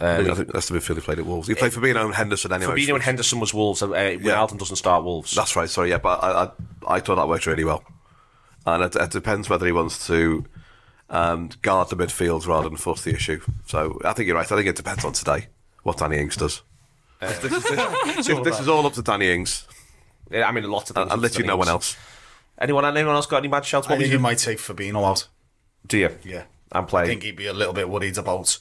[0.00, 1.46] I, think, I think that's the midfield he played at Wolves.
[1.46, 2.74] He played Fabinho and Henderson anyway.
[2.74, 3.82] Fabinho and Henderson was Wolves.
[3.82, 5.34] Uh, Wijnaldum doesn't start Wolves.
[5.34, 5.68] That's right.
[5.68, 7.84] Sorry, yeah, but I, I, I thought that worked really well,
[8.66, 10.44] and it, it depends whether he wants to
[11.10, 13.40] um, guard the midfield rather than force the issue.
[13.66, 14.50] So I think you're right.
[14.50, 15.48] I think it depends on today
[15.82, 16.62] what Danny Ings does.
[17.20, 17.64] this, is,
[18.26, 19.68] this, this is all up to Danny Ings.
[20.30, 20.96] Yeah, I mean, lots of.
[20.96, 21.96] and things and literally no one else.
[22.62, 22.84] Anyone?
[22.84, 23.86] Anyone else got any mad shouts?
[23.88, 25.28] I What think you might take Fabinho out.
[25.86, 25.98] do?
[25.98, 26.10] You?
[26.24, 26.44] Yeah.
[26.70, 27.06] I'm playing.
[27.06, 28.58] I think he'd be a little bit worried about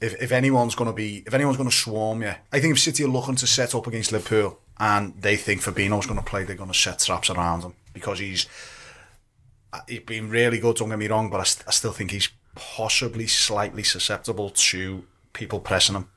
[0.00, 2.80] if, if anyone's going to be, if anyone's going to swarm you, I think if
[2.80, 6.44] City are looking to set up against Liverpool and they think Fabinho's going to play,
[6.44, 8.46] they're going to set traps around him because he's
[9.72, 10.76] uh, he's been really good.
[10.76, 15.04] Don't get me wrong, but I, st- I still think he's possibly slightly susceptible to
[15.32, 16.08] people pressing him.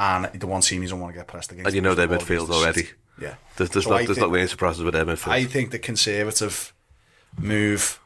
[0.00, 1.66] And the one team he doesn't want to get pressed against.
[1.66, 2.88] And you know their midfield City.
[3.22, 3.36] Already.
[3.36, 5.32] Yeah, There's, there's, So not, I there's think- not really surprises with their midfield.
[5.32, 6.72] I think the conservative
[7.38, 7.98] move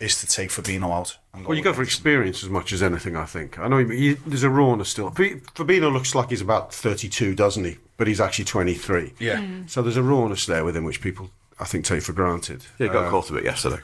[0.00, 1.18] is to take Fabinho out.
[1.34, 3.58] And Well, you go for experience as much as anything, I think.
[3.58, 5.10] I know he, he, there's a rawness still.
[5.10, 7.76] Fa- Fabinho looks like he's about 32, doesn't he?
[7.98, 9.12] But he's actually 23.
[9.18, 9.44] Yeah.
[9.66, 12.64] So there's a rawness there with him which people, I think, take for granted.
[12.78, 13.80] yeah, got Uh, caught a bit yesterday.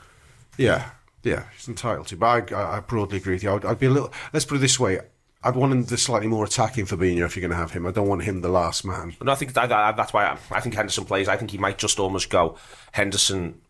[0.57, 0.89] Yeah,
[1.23, 2.17] yeah, he's entitled to.
[2.17, 3.53] But I, I, I broadly agree with you.
[3.53, 4.11] I'd, I'd be a little.
[4.33, 5.01] Let's put it this way:
[5.47, 7.87] I'd want him the slightly more attacking Fabinho if you're going to have him.
[7.87, 9.15] I don't want him the last man.
[9.23, 11.29] No, I think that, that- that's why I, I think Henderson plays.
[11.29, 12.57] I think he might just almost go
[12.93, 13.61] Henderson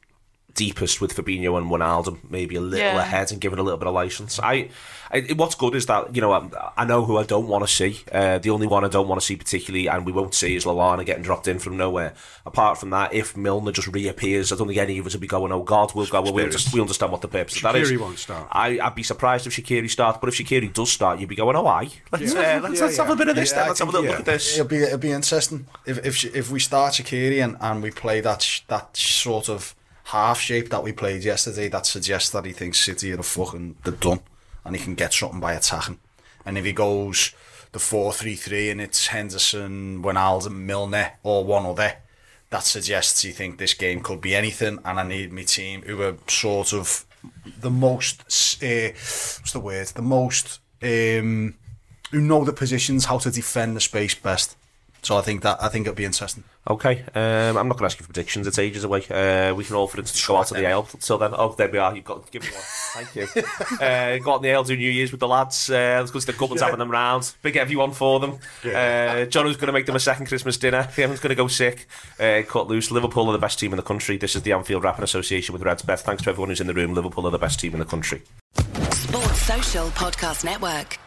[0.57, 2.99] deepest with Fabinho and Wijnaldum, maybe a little Yeah.
[2.99, 4.41] ahead and giving a little bit of license.
[4.41, 4.71] I,
[5.13, 7.73] I what's good is that you know I, I know who I don't want to
[7.73, 8.01] see.
[8.11, 10.65] Uh, the only one I don't want to see particularly, and we won't see, is
[10.65, 12.15] Lallana getting dropped in from nowhere.
[12.45, 15.27] Apart from that, if Milner just reappears, I don't think any of us will be
[15.29, 17.77] going, "Oh God, we'll go." Well, we, under- we understand what the purpose of that
[17.77, 17.91] is.
[17.91, 18.49] Shaqiri won't start.
[18.51, 21.55] I, I'd be surprised if Shaqiri starts, but if Shaqiri does start, you'd be going,
[21.55, 23.51] "Oh, aye, let's uh, let's, let's have a bit of this.
[23.53, 23.69] Yeah, then.
[23.69, 24.11] Let's have a little yeah.
[24.13, 27.57] look at this." It'll be it'll be interesting if if if we start Shaqiri and,
[27.61, 29.75] and we play that sh- that sort of
[30.07, 33.77] half shape that we played yesterday that suggests that he thinks City are a fucking
[33.83, 34.21] they're done
[34.65, 35.99] and he can get something by attacking.
[36.45, 37.35] And if he goes
[37.73, 41.97] the four three three and it's Henderson, Wijnaldum, Milner or one other,
[42.51, 44.79] that suggests he think this game could be anything.
[44.85, 47.05] And I need my team who are sort of
[47.61, 48.23] the most
[48.63, 51.55] uh, what's the word the most um,
[52.13, 54.57] who know the positions, how to defend the space best.
[55.03, 56.45] So I think that I think it'll be interesting.
[56.69, 58.47] Okay, um, I'm not going to ask you for predictions.
[58.49, 59.07] It's ages away.
[59.09, 60.83] Uh, we can all, for instance, go out to the ale.
[60.83, 61.95] Till then, oh, there we are.
[61.95, 62.61] You've got give me one.
[62.65, 63.43] Thank you.
[63.81, 65.71] uh, go out on the ale, do New Year's with the lads.
[65.71, 67.33] Uh, let's go to the Goblins having them round.
[67.43, 68.39] Big everyone for them.
[68.65, 70.79] Uh, Jono's going to make them a second Christmas dinner.
[70.79, 71.87] Everyone's going to go sick.
[72.19, 72.91] Uh, cut loose.
[72.91, 74.17] Liverpool are the best team in the country.
[74.17, 76.75] This is the Anfield Wrap in Association with RedsBet, thanks to everyone who's in the
[76.75, 76.95] room.
[76.95, 78.23] Liverpool are the best team in the country.
[78.91, 80.99] Sports Social Podcast Network.